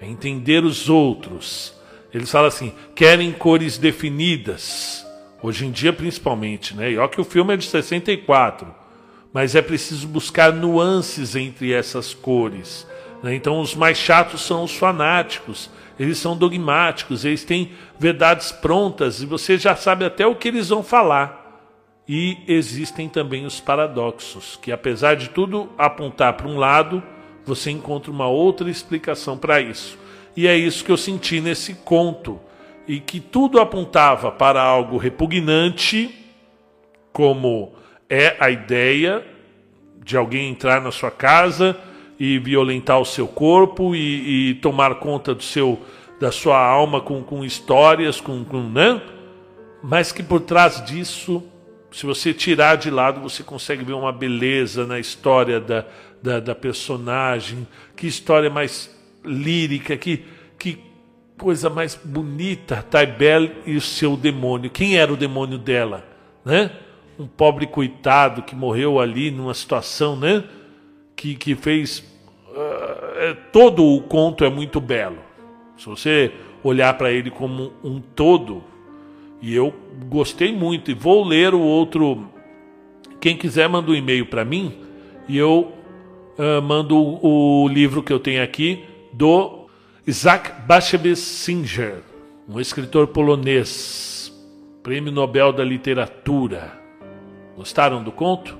é 0.00 0.06
entender 0.08 0.64
os 0.64 0.88
outros. 0.88 1.80
Eles 2.12 2.30
falam 2.30 2.48
assim: 2.48 2.72
querem 2.94 3.32
cores 3.32 3.78
definidas, 3.78 5.06
hoje 5.42 5.66
em 5.66 5.70
dia 5.70 5.92
principalmente, 5.92 6.76
né? 6.76 6.92
E 6.92 6.98
olha 6.98 7.08
que 7.08 7.20
o 7.20 7.24
filme 7.24 7.54
é 7.54 7.56
de 7.56 7.64
64, 7.64 8.66
mas 9.32 9.54
é 9.54 9.62
preciso 9.62 10.06
buscar 10.06 10.52
nuances 10.52 11.34
entre 11.34 11.72
essas 11.72 12.12
cores. 12.12 12.86
Né? 13.22 13.34
Então, 13.34 13.60
os 13.60 13.74
mais 13.74 13.96
chatos 13.96 14.42
são 14.42 14.64
os 14.64 14.74
fanáticos, 14.74 15.70
eles 15.98 16.18
são 16.18 16.36
dogmáticos, 16.36 17.24
eles 17.24 17.44
têm 17.44 17.72
verdades 17.98 18.50
prontas 18.50 19.22
e 19.22 19.26
você 19.26 19.56
já 19.56 19.76
sabe 19.76 20.04
até 20.04 20.26
o 20.26 20.34
que 20.34 20.48
eles 20.48 20.68
vão 20.68 20.82
falar. 20.82 21.40
E 22.08 22.38
existem 22.48 23.08
também 23.08 23.46
os 23.46 23.60
paradoxos, 23.60 24.58
que 24.60 24.72
apesar 24.72 25.14
de 25.14 25.30
tudo 25.30 25.70
apontar 25.78 26.34
para 26.34 26.48
um 26.48 26.58
lado, 26.58 27.02
você 27.46 27.70
encontra 27.70 28.10
uma 28.10 28.26
outra 28.26 28.68
explicação 28.68 29.38
para 29.38 29.60
isso. 29.60 29.96
E 30.36 30.46
é 30.46 30.56
isso 30.56 30.84
que 30.84 30.90
eu 30.90 30.96
senti 30.96 31.40
nesse 31.40 31.74
conto, 31.74 32.40
e 32.86 32.98
que 33.00 33.20
tudo 33.20 33.60
apontava 33.60 34.30
para 34.32 34.62
algo 34.62 34.96
repugnante, 34.96 36.14
como 37.12 37.72
é 38.08 38.36
a 38.40 38.50
ideia 38.50 39.24
de 40.02 40.16
alguém 40.16 40.50
entrar 40.50 40.80
na 40.80 40.90
sua 40.90 41.10
casa 41.10 41.76
e 42.18 42.38
violentar 42.38 42.98
o 42.98 43.04
seu 43.04 43.28
corpo 43.28 43.94
e, 43.94 44.50
e 44.50 44.54
tomar 44.54 44.96
conta 44.96 45.34
do 45.34 45.42
seu 45.42 45.80
da 46.18 46.30
sua 46.30 46.56
alma 46.56 47.00
com, 47.00 47.20
com 47.22 47.44
histórias, 47.44 48.20
com, 48.20 48.44
com 48.44 48.62
né? 48.62 49.02
mas 49.82 50.12
que 50.12 50.22
por 50.22 50.40
trás 50.40 50.84
disso 50.84 51.42
se 51.92 52.06
você 52.06 52.32
tirar 52.32 52.76
de 52.76 52.90
lado, 52.90 53.20
você 53.20 53.42
consegue 53.42 53.84
ver 53.84 53.92
uma 53.92 54.12
beleza 54.12 54.86
na 54.86 54.98
história 54.98 55.60
da, 55.60 55.84
da, 56.22 56.40
da 56.40 56.54
personagem. 56.54 57.68
Que 57.94 58.06
história 58.06 58.48
mais 58.48 58.90
lírica, 59.24 59.96
que, 59.96 60.24
que 60.58 60.78
coisa 61.36 61.68
mais 61.68 61.94
bonita. 61.94 62.84
Taibel 62.88 63.50
e 63.66 63.76
o 63.76 63.80
seu 63.80 64.16
demônio. 64.16 64.70
Quem 64.70 64.96
era 64.96 65.12
o 65.12 65.16
demônio 65.16 65.58
dela? 65.58 66.04
Né? 66.44 66.70
Um 67.18 67.26
pobre 67.26 67.66
coitado 67.66 68.42
que 68.42 68.54
morreu 68.54 69.00
ali 69.00 69.30
numa 69.30 69.54
situação 69.54 70.16
né? 70.16 70.44
que, 71.16 71.34
que 71.34 71.54
fez. 71.54 72.00
Uh, 72.48 73.36
todo 73.50 73.84
o 73.84 74.02
conto 74.02 74.44
é 74.44 74.50
muito 74.50 74.80
belo. 74.80 75.18
Se 75.76 75.86
você 75.86 76.32
olhar 76.62 76.94
para 76.94 77.10
ele 77.10 77.30
como 77.30 77.72
um 77.82 78.00
todo, 78.00 78.62
e 79.42 79.54
eu 79.54 79.74
gostei 80.08 80.54
muito 80.54 80.90
e 80.90 80.94
vou 80.94 81.24
ler 81.24 81.52
o 81.52 81.60
outro. 81.60 82.28
Quem 83.20 83.36
quiser 83.36 83.68
manda 83.68 83.90
um 83.90 83.94
e-mail 83.94 84.26
para 84.26 84.44
mim 84.44 84.72
e 85.28 85.36
eu 85.36 85.72
uh, 86.38 86.62
mando 86.62 86.96
o, 86.96 87.64
o, 87.64 87.68
livro 87.68 88.02
que 88.02 88.12
eu 88.12 88.20
tenho 88.20 88.42
aqui 88.42 88.84
do 89.12 89.66
Isaac 90.06 90.62
Bashevis 90.62 91.18
Singer, 91.18 92.02
um 92.48 92.58
escritor 92.58 93.08
polonês, 93.08 94.32
Prêmio 94.82 95.12
Nobel 95.12 95.52
da 95.52 95.62
Literatura. 95.62 96.72
Gostaram 97.56 98.02
do 98.02 98.10
conto? 98.10 98.58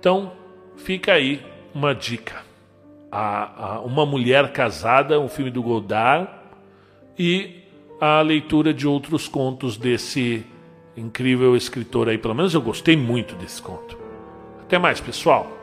Então 0.00 0.32
fica 0.76 1.12
aí 1.12 1.44
uma 1.74 1.94
dica. 1.94 2.44
A, 3.12 3.76
a, 3.76 3.80
uma 3.80 4.04
mulher 4.04 4.52
casada, 4.52 5.20
um 5.20 5.28
filme 5.28 5.50
do 5.50 5.62
Godard 5.62 6.28
e 7.18 7.62
a 8.00 8.20
leitura 8.20 8.74
de 8.74 8.86
outros 8.86 9.28
contos 9.28 9.76
desse 9.76 10.44
incrível 10.96 11.56
escritor 11.56 12.08
aí. 12.08 12.18
Pelo 12.18 12.34
menos 12.34 12.52
eu 12.52 12.60
gostei 12.60 12.96
muito 12.96 13.34
desse 13.36 13.62
conto. 13.62 13.96
Até 14.60 14.78
mais, 14.78 15.00
pessoal! 15.00 15.55